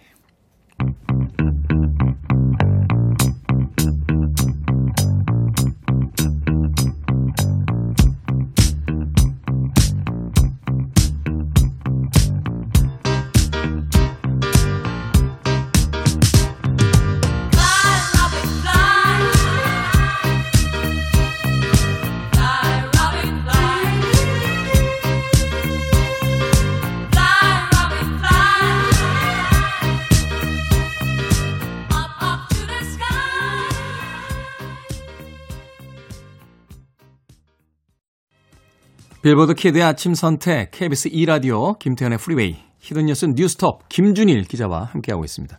빌보드 39.28 39.52
kid의 39.52 39.84
아침 39.84 40.14
선택, 40.14 40.70
KBS 40.70 41.10
2라디오, 41.10 41.78
김태현의 41.78 42.16
프리웨이, 42.16 42.56
hidden 42.78 43.02
뉴스 43.02 43.26
뉴스톱, 43.36 43.86
김준일 43.90 44.44
기자와 44.44 44.84
함께하고 44.84 45.22
있습니다. 45.22 45.58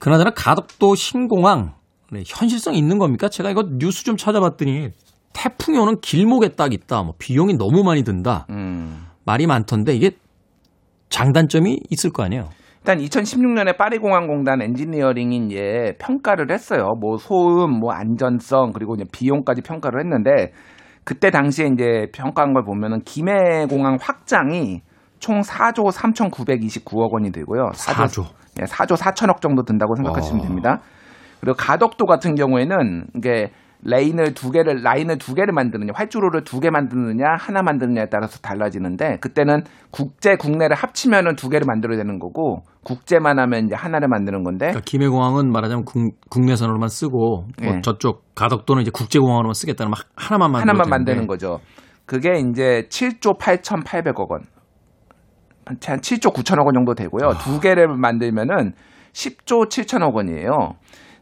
그나저나 0.00 0.30
가덕도 0.30 0.94
신공항, 0.94 1.74
네, 2.10 2.22
현실성 2.26 2.74
있는 2.74 2.96
겁니까? 2.96 3.28
제가 3.28 3.50
이거 3.50 3.64
뉴스 3.76 4.04
좀 4.04 4.16
찾아봤더니 4.16 4.92
태풍이 5.34 5.76
오는 5.76 6.00
길목에 6.00 6.54
딱 6.56 6.72
있다. 6.72 7.02
뭐 7.02 7.12
비용이 7.18 7.58
너무 7.58 7.84
많이 7.84 8.02
든다. 8.02 8.46
음. 8.48 9.08
말이 9.26 9.46
많던데 9.46 9.94
이게 9.94 10.12
장단점이 11.10 11.80
있을 11.90 12.12
거 12.12 12.22
아니에요? 12.22 12.48
일단 12.78 12.98
2016년에 12.98 13.76
파리공항공단 13.76 14.62
엔지니어링이 14.62 15.48
이제 15.48 15.96
평가를 15.98 16.50
했어요. 16.50 16.94
뭐 16.98 17.18
소음, 17.18 17.78
뭐 17.78 17.92
안전성 17.92 18.72
그리고 18.72 18.94
이제 18.94 19.04
비용까지 19.12 19.60
평가를 19.60 20.00
했는데 20.00 20.52
그때 21.04 21.30
당시에 21.30 21.66
이제 21.66 22.06
평가한 22.14 22.52
걸 22.52 22.64
보면은 22.64 23.00
김해 23.04 23.66
공항 23.68 23.98
확장이 24.00 24.82
총 25.18 25.40
4조 25.40 25.90
3,929억 25.92 27.12
원이 27.12 27.32
들고요. 27.32 27.70
4조. 27.74 28.24
예, 28.60 28.64
4조 28.64 28.96
4천억 28.96 29.40
정도 29.40 29.62
든다고 29.62 29.94
생각하시면 29.96 30.40
어. 30.40 30.44
됩니다. 30.44 30.80
그리고 31.40 31.56
가덕도 31.56 32.06
같은 32.06 32.34
경우에는 32.34 33.06
이게 33.16 33.50
레인을 33.84 34.34
두 34.34 34.50
개를 34.52 34.82
라인을 34.82 35.18
두 35.18 35.34
개를 35.34 35.52
만드느냐 35.52 35.92
활주로를 35.94 36.44
두 36.44 36.60
개 36.60 36.70
만드느냐 36.70 37.24
하나 37.36 37.62
만드느냐에 37.62 38.06
따라서 38.10 38.38
달라지는데 38.38 39.16
그때는 39.20 39.62
국제 39.90 40.36
국내를 40.36 40.76
합치면은 40.76 41.34
두 41.34 41.48
개를 41.48 41.64
만들어야 41.66 41.98
되는 41.98 42.20
거고 42.20 42.62
국제만 42.84 43.38
하면 43.38 43.66
이제 43.66 43.74
하나를 43.76 44.08
만드는 44.08 44.42
건데 44.42 44.66
그러니까 44.66 44.80
김해공항은 44.84 45.52
말하자면 45.52 45.84
국, 45.84 46.14
국내선으로만 46.30 46.88
쓰고 46.88 47.46
뭐 47.62 47.74
예. 47.76 47.80
저쪽 47.82 48.24
가덕도는 48.34 48.82
이제 48.82 48.90
국제공항으로만 48.92 49.54
쓰겠다는 49.54 49.90
막 49.90 50.00
하나만 50.16 50.50
만들어 50.52 50.70
하나만 50.72 50.90
만드는 50.90 51.26
거죠. 51.26 51.60
그게 52.06 52.40
이제 52.40 52.86
7조 52.90 53.38
8,800억 53.38 54.30
원. 54.30 54.40
한 55.64 55.76
7조 55.78 56.34
9천억 56.34 56.64
원 56.66 56.74
정도 56.74 56.94
되고요. 56.94 57.30
아. 57.30 57.38
두 57.38 57.60
개를 57.60 57.86
만들면은 57.88 58.72
10조 59.12 59.68
7천억 59.68 60.14
원이에요. 60.14 60.50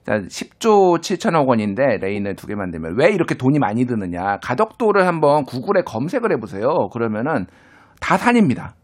자, 0.06 0.14
10조 0.18 0.98
7천억 1.00 1.46
원인데 1.46 1.98
레인을 2.00 2.34
두 2.36 2.46
개 2.46 2.54
만들면 2.54 2.96
왜 2.98 3.10
이렇게 3.12 3.34
돈이 3.34 3.58
많이 3.58 3.84
드느냐? 3.84 4.38
가덕도를 4.42 5.06
한번 5.06 5.44
구글에 5.44 5.82
검색을 5.84 6.32
해보세요. 6.32 6.88
그러면은 6.92 7.44
다 8.00 8.16
산입니다. 8.16 8.74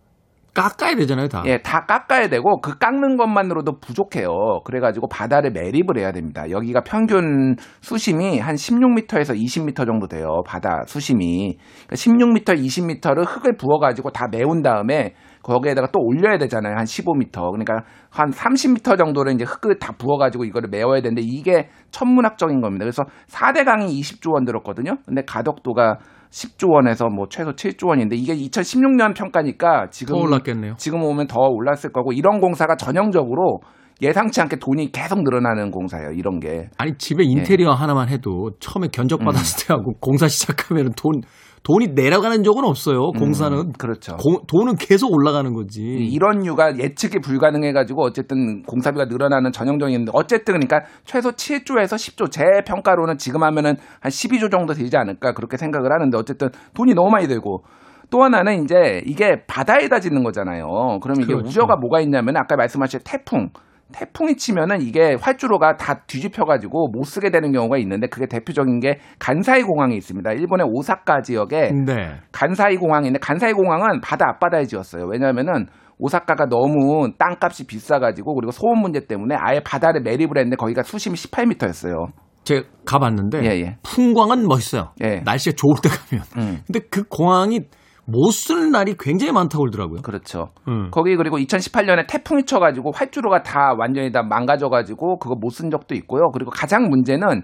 깎아야 0.56 0.96
되잖아요, 0.96 1.28
다. 1.28 1.42
예, 1.44 1.58
다 1.60 1.84
깎아야 1.84 2.28
되고 2.28 2.60
그 2.62 2.78
깎는 2.78 3.18
것만으로도 3.18 3.78
부족해요. 3.78 4.60
그래가지고 4.64 5.08
바다를 5.08 5.52
매립을 5.52 5.98
해야 5.98 6.12
됩니다. 6.12 6.50
여기가 6.50 6.80
평균 6.80 7.56
수심이 7.82 8.38
한 8.38 8.54
16m에서 8.54 9.36
20m 9.36 9.84
정도 9.84 10.08
돼요. 10.08 10.42
바다 10.46 10.84
수심이. 10.86 11.58
그러니까 11.86 11.94
16m, 11.94 12.58
20m를 12.64 13.24
흙을 13.26 13.56
부어가지고 13.58 14.10
다 14.12 14.28
메운 14.30 14.62
다음에 14.62 15.12
거기에다가 15.42 15.88
또 15.92 16.00
올려야 16.00 16.38
되잖아요. 16.38 16.74
한 16.76 16.84
15m. 16.84 17.52
그러니까 17.52 17.84
한 18.10 18.30
30m 18.30 18.98
정도를 18.98 19.34
이제 19.34 19.44
흙을 19.44 19.78
다 19.78 19.92
부어가지고 19.96 20.44
이거를 20.44 20.70
메워야 20.70 21.02
되는데 21.02 21.20
이게 21.22 21.68
천문학적인 21.90 22.62
겁니다. 22.62 22.84
그래서 22.84 23.04
4대 23.28 23.64
강이 23.64 23.86
20조 24.00 24.32
원 24.32 24.44
들었거든요. 24.46 24.96
근데 25.04 25.22
가덕도가 25.24 25.98
10조 26.36 26.70
원에서 26.70 27.08
뭐 27.08 27.26
최소 27.30 27.52
7조 27.52 27.88
원인데 27.88 28.14
이게 28.14 28.34
2016년 28.34 29.16
평가니까 29.16 29.88
지금 29.90 30.16
더 30.16 30.20
올랐겠네요. 30.20 30.74
지금 30.76 31.02
오면 31.02 31.28
더 31.28 31.40
올랐을 31.40 31.92
거고 31.92 32.12
이런 32.12 32.40
공사가 32.40 32.76
전형적으로 32.76 33.60
예상치 34.02 34.42
않게 34.42 34.56
돈이 34.56 34.92
계속 34.92 35.22
늘어나는 35.22 35.70
공사예요. 35.70 36.10
이런 36.10 36.38
게. 36.38 36.68
아니 36.76 36.92
집에 36.98 37.24
인테리어 37.24 37.70
하나만 37.70 38.10
해도 38.10 38.50
처음에 38.60 38.88
견적 38.92 39.20
받았을 39.20 39.66
때하고 39.66 39.94
공사 40.00 40.28
시작하면 40.28 40.92
돈 40.94 41.22
돈이 41.66 41.88
내려가는 41.96 42.44
적은 42.44 42.64
없어요. 42.64 43.10
공사는 43.18 43.72
그렇죠. 43.72 44.16
공- 44.18 44.46
돈은 44.46 44.76
계속 44.76 45.12
올라가는 45.12 45.52
거지. 45.52 45.82
이런 45.82 46.44
이유가 46.44 46.78
예측이 46.78 47.18
불가능해가지고 47.18 48.04
어쨌든 48.04 48.62
공사비가 48.62 49.06
늘어나는 49.06 49.50
전형적인데 49.50 50.12
어쨌든 50.14 50.54
그러니까 50.54 50.82
최소 51.04 51.32
7조에서 51.32 51.96
10조 51.96 52.30
제 52.30 52.44
평가로는 52.64 53.18
지금 53.18 53.42
하면은 53.42 53.74
한 54.00 54.10
12조 54.10 54.48
정도 54.52 54.74
되지 54.74 54.96
않을까 54.96 55.32
그렇게 55.32 55.56
생각을 55.56 55.90
하는데 55.92 56.16
어쨌든 56.16 56.50
돈이 56.74 56.94
너무 56.94 57.10
많이 57.10 57.26
들고 57.26 57.64
또 58.10 58.22
하나는 58.22 58.62
이제 58.62 59.02
이게 59.04 59.44
바다에다 59.48 59.98
짓는 59.98 60.22
거잖아요. 60.22 61.00
그럼 61.02 61.20
이게 61.20 61.34
그렇죠. 61.34 61.48
우려가 61.50 61.74
뭐가 61.74 62.00
있냐면 62.00 62.36
아까 62.36 62.54
말씀하신 62.54 63.00
태풍 63.04 63.48
태풍이 63.92 64.36
치면은 64.36 64.82
이게 64.82 65.16
활주로가 65.20 65.76
다 65.76 66.00
뒤집혀가지고 66.06 66.88
못 66.88 67.04
쓰게 67.04 67.30
되는 67.30 67.52
경우가 67.52 67.78
있는데 67.78 68.08
그게 68.08 68.26
대표적인 68.26 68.80
게 68.80 68.98
간사이 69.18 69.62
공항이 69.62 69.96
있습니다. 69.96 70.32
일본의 70.32 70.66
오사카 70.70 71.22
지역에 71.22 71.70
네. 71.70 72.14
간사이 72.32 72.76
공항이 72.76 73.06
있는데 73.06 73.20
간사이 73.20 73.52
공항은 73.52 74.00
바다 74.00 74.28
앞바다에 74.30 74.64
지었어요. 74.64 75.06
왜냐하면은 75.06 75.66
오사카가 75.98 76.46
너무 76.46 77.12
땅값이 77.16 77.66
비싸가지고 77.66 78.34
그리고 78.34 78.50
소음 78.50 78.80
문제 78.80 79.06
때문에 79.06 79.34
아예 79.38 79.60
바다를 79.60 80.02
매립을 80.02 80.36
했는데 80.36 80.56
거기가 80.56 80.82
수심이 80.82 81.14
18m였어요. 81.14 82.08
제가 82.44 82.62
가봤는데 82.84 83.44
예, 83.44 83.60
예. 83.60 83.76
풍광은 83.82 84.46
멋있어요. 84.46 84.92
예. 85.02 85.20
날씨가 85.24 85.56
좋을 85.56 85.74
때 85.82 85.88
가면. 85.88 86.24
음. 86.36 86.62
근데 86.66 86.80
그 86.90 87.02
공항이 87.08 87.60
못 88.08 88.30
쓰는 88.30 88.70
날이 88.70 88.94
굉장히 88.98 89.32
많다고 89.32 89.62
그러더라고요. 89.64 90.02
그렇죠. 90.02 90.50
음. 90.68 90.90
거기 90.92 91.16
그리고 91.16 91.38
2018년에 91.38 92.06
태풍이 92.08 92.44
쳐가지고 92.44 92.92
활주로가 92.92 93.42
다 93.42 93.74
완전히 93.76 94.12
다 94.12 94.22
망가져가지고 94.22 95.18
그거 95.18 95.34
못 95.34 95.50
쓴 95.50 95.70
적도 95.70 95.94
있고요. 95.94 96.30
그리고 96.32 96.50
가장 96.50 96.88
문제는 96.88 97.42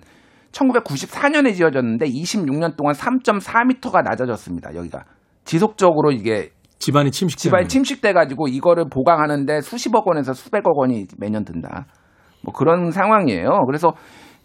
1994년에 0.52 1.54
지어졌는데 1.54 2.06
26년 2.06 2.76
동안 2.76 2.94
3.4m가 2.94 4.02
낮아졌습니다. 4.04 4.74
여기가 4.74 5.04
지속적으로 5.44 6.12
이게 6.12 6.50
집안이 6.78 7.10
침식 7.10 7.38
집안이 7.38 7.68
침식돼 7.68 8.12
가지고 8.12 8.48
이거를 8.48 8.86
보강하는데 8.90 9.60
수십억 9.62 10.06
원에서 10.06 10.32
수백억 10.32 10.78
원이 10.78 11.06
매년 11.18 11.44
든다. 11.44 11.86
뭐 12.44 12.52
그런 12.52 12.90
상황이에요. 12.90 13.64
그래서 13.66 13.94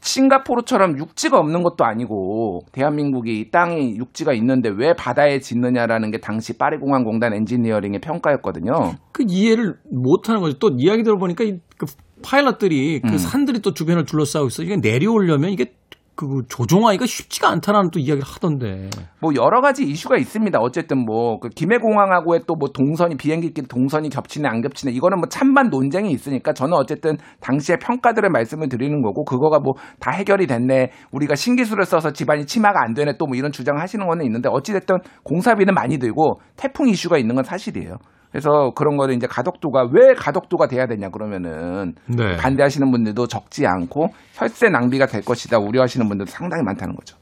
싱가포르처럼 0.07 0.97
육지가 0.97 1.37
없는 1.37 1.63
것도 1.63 1.85
아니고 1.85 2.61
대한민국이 2.71 3.51
땅이 3.51 3.97
육지가 3.97 4.33
있는데 4.33 4.69
왜 4.69 4.93
바다에 4.93 5.39
짓느냐라는 5.39 6.11
게 6.11 6.19
당시 6.19 6.57
파리공항공단 6.57 7.33
엔지니어링의 7.33 7.99
평가였거든요. 8.01 8.93
그 9.11 9.23
이해를 9.27 9.75
못 9.91 10.29
하는 10.29 10.41
거죠. 10.41 10.57
또 10.59 10.71
이야기 10.77 11.03
들어보니까 11.03 11.43
이, 11.43 11.59
그 11.77 11.85
파일럿들이 12.23 13.01
그 13.01 13.09
음. 13.09 13.17
산들이 13.17 13.59
또 13.59 13.73
주변을 13.73 14.05
둘러싸고 14.05 14.47
있어. 14.47 14.63
이게 14.63 14.77
내려오려면 14.77 15.51
이게 15.51 15.73
그 16.17 16.41
조종하기가 16.49 17.05
쉽지가 17.05 17.47
않다라는 17.49 17.91
또 17.91 17.99
이야기를 17.99 18.23
하던데. 18.27 18.89
뭐 19.21 19.31
여러 19.35 19.61
가지 19.61 19.83
이슈가 19.85 20.17
있습니다. 20.17 20.59
어쨌든 20.59 21.05
뭐 21.05 21.39
그 21.39 21.49
김해 21.49 21.77
공항하고의 21.77 22.41
또 22.47 22.55
뭐 22.55 22.69
동선이 22.69 23.15
비행기끼리 23.17 23.67
동선이 23.67 24.09
겹치네 24.09 24.49
안 24.49 24.61
겹치네 24.61 24.91
이거는 24.93 25.19
뭐 25.19 25.29
찬반 25.29 25.69
논쟁이 25.69 26.11
있으니까 26.11 26.51
저는 26.53 26.73
어쨌든 26.73 27.17
당시의 27.39 27.77
평가들을 27.79 28.29
말씀을 28.31 28.67
드리는 28.67 29.01
거고 29.01 29.23
그거가 29.23 29.59
뭐 29.59 29.75
다 29.99 30.11
해결이 30.11 30.47
됐네 30.47 30.91
우리가 31.11 31.35
신기술을 31.35 31.85
써서 31.85 32.11
집안이 32.11 32.45
침하가 32.47 32.83
안 32.83 32.93
되네 32.93 33.13
또 33.19 33.27
뭐 33.27 33.35
이런 33.35 33.51
주장을 33.51 33.79
하시는 33.79 34.05
거는 34.07 34.25
있는데 34.25 34.49
어찌 34.51 34.73
됐든 34.73 34.97
공사비는 35.23 35.73
많이 35.75 35.99
들고 35.99 36.39
태풍 36.55 36.87
이슈가 36.89 37.17
있는 37.19 37.35
건 37.35 37.43
사실이에요. 37.43 37.97
그래서 38.31 38.71
그런 38.75 38.97
거를 38.97 39.15
이제 39.15 39.25
가덕도가 39.27 39.89
왜 39.91 40.13
가덕도가 40.13 40.67
돼야 40.67 40.85
되냐 40.85 41.09
그러면은 41.09 41.95
네. 42.05 42.35
반대하시는 42.37 42.91
분들도 42.91 43.27
적지 43.27 43.65
않고 43.65 44.09
혈세 44.33 44.69
낭비가 44.69 45.05
될 45.05 45.21
것이다 45.21 45.59
우려하시는 45.59 46.07
분들도 46.07 46.29
상당히 46.29 46.63
많다는 46.63 46.95
거죠. 46.95 47.17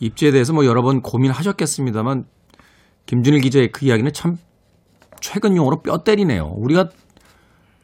입지에 0.00 0.30
대해서 0.32 0.52
뭐 0.52 0.64
여러 0.64 0.82
번 0.82 1.02
고민하셨겠습니다만 1.02 2.24
김준일 3.06 3.40
기자의 3.40 3.70
그 3.72 3.86
이야기는 3.86 4.12
참 4.12 4.36
최근 5.20 5.56
용어로 5.56 5.82
뼈 5.82 5.98
때리네요. 5.98 6.52
우리가 6.56 6.88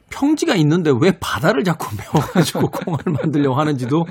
평지가 0.09 0.55
있는데 0.55 0.91
왜 1.01 1.11
바다를 1.19 1.63
자꾸 1.63 1.95
메워가지고 1.95 2.69
공항을 2.69 3.03
만들려고 3.21 3.55
하는지도 3.55 4.05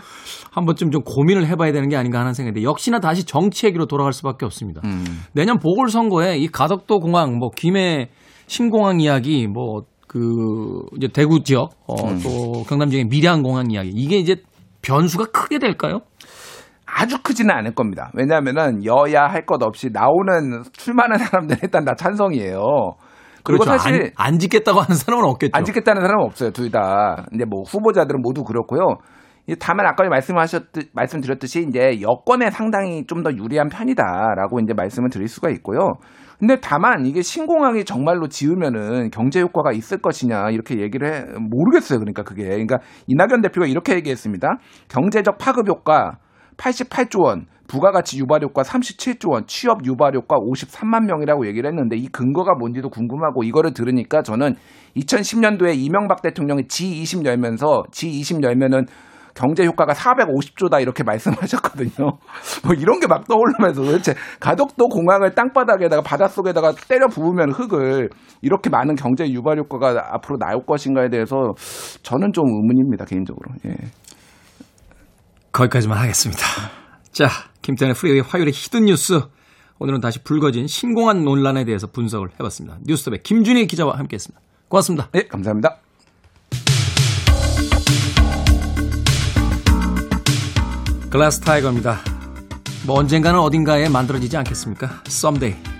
한 0.53 0.65
번쯤 0.67 0.91
좀 0.91 1.03
고민을 1.03 1.47
해봐야 1.47 1.73
되는 1.73 1.89
게 1.89 1.97
아닌가 1.97 2.21
하는 2.21 2.35
생각인데 2.35 2.63
역시나 2.63 3.01
다시 3.01 3.25
정치 3.25 3.67
얘기로 3.67 3.87
돌아갈 3.87 4.13
수밖에 4.13 4.45
없습니다. 4.45 4.83
음. 4.85 5.23
내년 5.33 5.59
보궐선거에 5.59 6.39
이 6.39 6.49
가덕도 6.49 7.01
공항, 7.01 7.39
뭐 7.39 7.51
김해 7.51 8.11
신공항 8.47 9.01
이야기, 9.01 9.47
뭐 9.47 9.83
그 10.09 10.83
이제 10.97 11.09
대구 11.09 11.43
지역, 11.43 11.71
어, 11.87 11.95
음. 12.09 12.21
또 12.23 12.63
경남 12.69 12.89
지역의 12.91 13.07
밀양 13.11 13.43
공항 13.43 13.71
이야기 13.71 13.91
이게 13.91 14.17
이제 14.17 14.37
변수가 14.81 15.27
크게 15.33 15.59
될까요? 15.59 15.99
아주 16.87 17.19
크지는 17.23 17.55
않을 17.55 17.75
겁니다. 17.75 18.11
왜냐하면은 18.15 18.85
여야 18.85 19.25
할 19.27 19.45
것 19.45 19.63
없이 19.63 19.91
나오는 19.93 20.63
출마하는 20.73 21.19
사람들은 21.19 21.59
일단 21.65 21.85
다 21.85 21.95
찬성이에요. 21.99 22.61
그리고 23.43 23.65
그렇죠. 23.65 23.79
사실 23.79 24.13
안, 24.17 24.35
안 24.35 24.39
짓겠다고 24.39 24.81
하는 24.81 24.95
사람은 24.95 25.25
없겠죠. 25.29 25.51
안 25.55 25.65
짓겠다는 25.65 26.01
사람은 26.03 26.25
없어요. 26.25 26.51
둘 26.53 26.71
다. 26.71 27.27
근데 27.29 27.45
뭐 27.45 27.63
후보자들은 27.63 28.23
모두 28.23 28.45
그렇고요. 28.45 28.99
이 29.49 29.55
다만 29.59 29.87
아까 29.87 30.09
말씀하셨듯 30.09 30.91
말씀드렸듯이 30.95 31.67
이제 31.69 32.01
여권에 32.01 32.51
상당히 32.51 33.05
좀 33.07 33.23
더 33.23 33.31
유리한 33.33 33.69
편이다라고 33.69 34.61
이제 34.61 34.73
말씀을 34.73 35.11
드릴 35.11 35.29
수가 35.29 35.51
있고요. 35.51 35.95
근데 36.39 36.59
다만 36.61 37.07
이게 37.07 37.23
신공항이 37.23 37.85
정말로 37.85 38.29
지으면은 38.29 39.11
경제 39.11 39.41
효과가 39.41 39.73
있을 39.73 39.99
것이냐 39.99 40.51
이렇게 40.51 40.81
얘기를 40.81 41.13
해 41.13 41.25
모르겠어요. 41.39 41.99
그러니까 41.99 42.23
그게 42.23 42.45
그러니까 42.45 42.79
이낙연 43.07 43.43
대표가 43.43 43.67
이렇게 43.67 43.95
얘기했습니다. 43.95 44.59
경제적 44.89 45.39
파급 45.39 45.69
효과 45.69 46.19
88조 46.57 47.25
원, 47.25 47.47
부가가치 47.69 48.19
유발 48.19 48.43
효과 48.43 48.63
37조 48.63 49.33
원, 49.33 49.47
취업 49.47 49.85
유발 49.85 50.15
효과 50.15 50.37
53만 50.37 51.07
명이라고 51.07 51.47
얘기를 51.47 51.69
했는데 51.69 51.97
이 51.97 52.09
근거가 52.09 52.55
뭔지도 52.55 52.89
궁금하고 52.89 53.43
이거를 53.43 53.73
들으니까 53.73 54.23
저는 54.23 54.55
2010년도에 54.97 55.77
이명박 55.77 56.23
대통령이 56.23 56.63
G20 56.63 57.25
열면서 57.27 57.85
G20 57.91 58.43
열면은 58.43 58.87
경제 59.37 59.65
효과가 59.67 59.93
450조다 59.93 60.81
이렇게 60.81 61.05
말씀하셨거든요. 61.05 61.91
뭐 62.65 62.75
이런 62.75 62.99
게 63.01 63.07
막 63.07 63.27
떠오르면서 63.29 63.83
도대체 63.83 64.15
가덕도 64.41 64.89
공항을 64.89 65.35
땅바닥에다가 65.35 66.03
바닷속에다가 66.03 66.73
때려 66.89 67.07
부으면 67.07 67.53
흙을 67.53 68.09
이렇게 68.43 68.71
많은 68.71 68.95
경제 68.97 69.29
유발 69.31 69.59
효과가 69.59 70.15
앞으로 70.15 70.39
나올 70.39 70.65
것인가에 70.67 71.09
대해서 71.09 71.55
저는 72.03 72.33
좀 72.33 72.45
의문입니다 72.47 73.05
개인적으로. 73.05 73.51
예. 73.67 73.77
거기까지만 75.53 75.99
하겠습니다. 75.99 76.43
자, 77.13 77.29
김태현의 77.63 77.95
프리웨이 77.95 78.21
화요일의 78.21 78.53
hidden 78.53 78.87
뉴스. 78.87 79.21
오늘은 79.79 80.01
다시 80.01 80.23
불거진 80.23 80.67
신공항 80.67 81.23
논란에 81.23 81.65
대해서 81.65 81.87
분석을 81.87 82.29
해봤습니다. 82.41 82.79
뉴스톱의 82.87 83.23
김준일 83.23 83.67
기자와 83.67 83.99
함께했습니다. 83.99 84.41
고맙습니다. 84.69 85.09
네, 85.13 85.27
감사합니다. 85.29 85.86
글라스 91.11 91.41
타이거입니다. 91.41 92.01
뭐 92.87 92.99
언젠가는 92.99 93.39
어딘가에 93.39 93.89
만들어지지 93.89 94.37
않겠습니까? 94.37 95.03
Someday. 95.07 95.57
When 95.63 95.76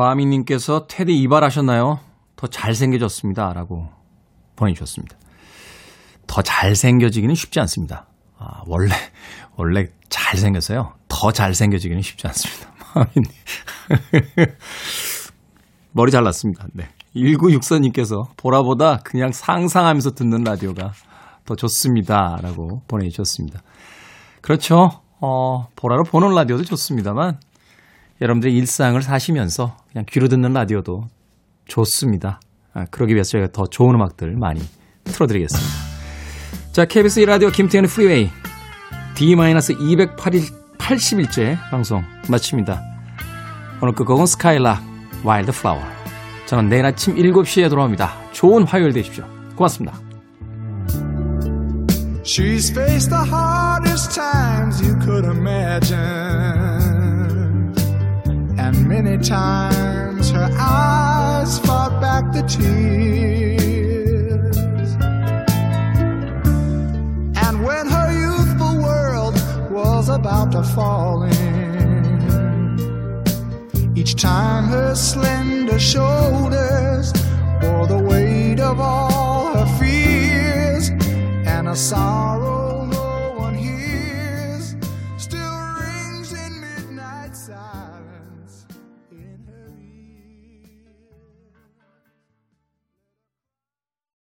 마미님께서 0.00 0.86
테디 0.88 1.14
이발하셨나요? 1.20 1.98
더 2.36 2.46
잘생겨졌습니다. 2.46 3.52
라고 3.52 3.88
보내주셨습니다. 4.56 5.16
더 6.26 6.42
잘생겨지기는 6.42 7.34
쉽지 7.34 7.60
않습니다. 7.60 8.06
아, 8.38 8.62
원래, 8.66 8.94
원래 9.56 9.86
잘생겼어요. 10.08 10.94
더 11.08 11.32
잘생겨지기는 11.32 12.02
쉽지 12.02 12.26
않습니다. 12.28 12.70
머리 15.92 16.10
잘났습니다. 16.10 16.66
네. 16.72 16.88
1964님께서 17.14 18.28
보라보다 18.36 18.98
그냥 18.98 19.32
상상하면서 19.32 20.12
듣는 20.12 20.44
라디오가 20.44 20.92
더 21.44 21.56
좋습니다. 21.56 22.38
라고 22.40 22.82
보내주셨습니다. 22.86 23.60
그렇죠. 24.40 24.88
어, 25.20 25.66
보라로 25.76 26.04
보는 26.04 26.34
라디오도 26.34 26.64
좋습니다만 26.64 27.38
여러분들의 28.20 28.54
일상을 28.56 29.00
사시면서 29.00 29.76
그냥 29.90 30.04
귀로 30.08 30.28
듣는 30.28 30.52
라디오도 30.52 31.08
좋습니다. 31.66 32.40
아, 32.74 32.84
그러기 32.90 33.14
위해서 33.14 33.30
저희가 33.30 33.52
더 33.52 33.66
좋은 33.66 33.94
음악들 33.94 34.36
많이 34.36 34.60
틀어드리겠습니다. 35.04 35.70
자, 36.72 36.84
KBS 36.84 37.22
1라디오 37.22 37.50
김태현의 37.52 37.88
프리웨이 37.88 38.28
D-280일째 39.14 41.58
방송 41.70 42.04
마칩니다. 42.28 42.82
오늘 43.82 43.94
끝곡은 43.94 44.26
Skylark 44.26 44.82
Wildflower. 45.24 45.80
저는 46.46 46.68
내일 46.68 46.84
아침 46.84 47.16
7시에 47.16 47.70
돌아옵니다. 47.70 48.12
좋은 48.32 48.64
화요일 48.64 48.92
되십시오. 48.92 49.24
고맙습니다. 49.56 49.98
She's 52.22 52.70
faced 52.70 53.08
the 53.10 53.24
hardest 53.24 54.14
times 54.14 54.82
you 54.82 54.94
could 55.00 55.26
imagine. 55.26 56.69
And 58.72 58.86
many 58.86 59.18
times 59.18 60.30
her 60.30 60.48
eyes 60.56 61.58
fought 61.58 62.00
back 62.00 62.32
the 62.32 62.42
tears. 62.42 63.66
And 67.44 67.64
when 67.64 67.88
her 67.88 68.12
youthful 68.12 68.80
world 68.80 69.34
was 69.72 70.08
about 70.08 70.52
to 70.52 70.62
fall 70.62 71.24
in, 71.24 71.32
each 73.96 74.14
time 74.14 74.68
her 74.68 74.94
slender 74.94 75.80
shoulders 75.80 77.12
bore 77.60 77.88
the 77.88 77.98
weight 77.98 78.60
of 78.60 78.78
all 78.78 79.52
her 79.52 79.66
fears 79.80 80.90
and 81.44 81.66
her 81.66 81.74
sorrow. 81.74 82.49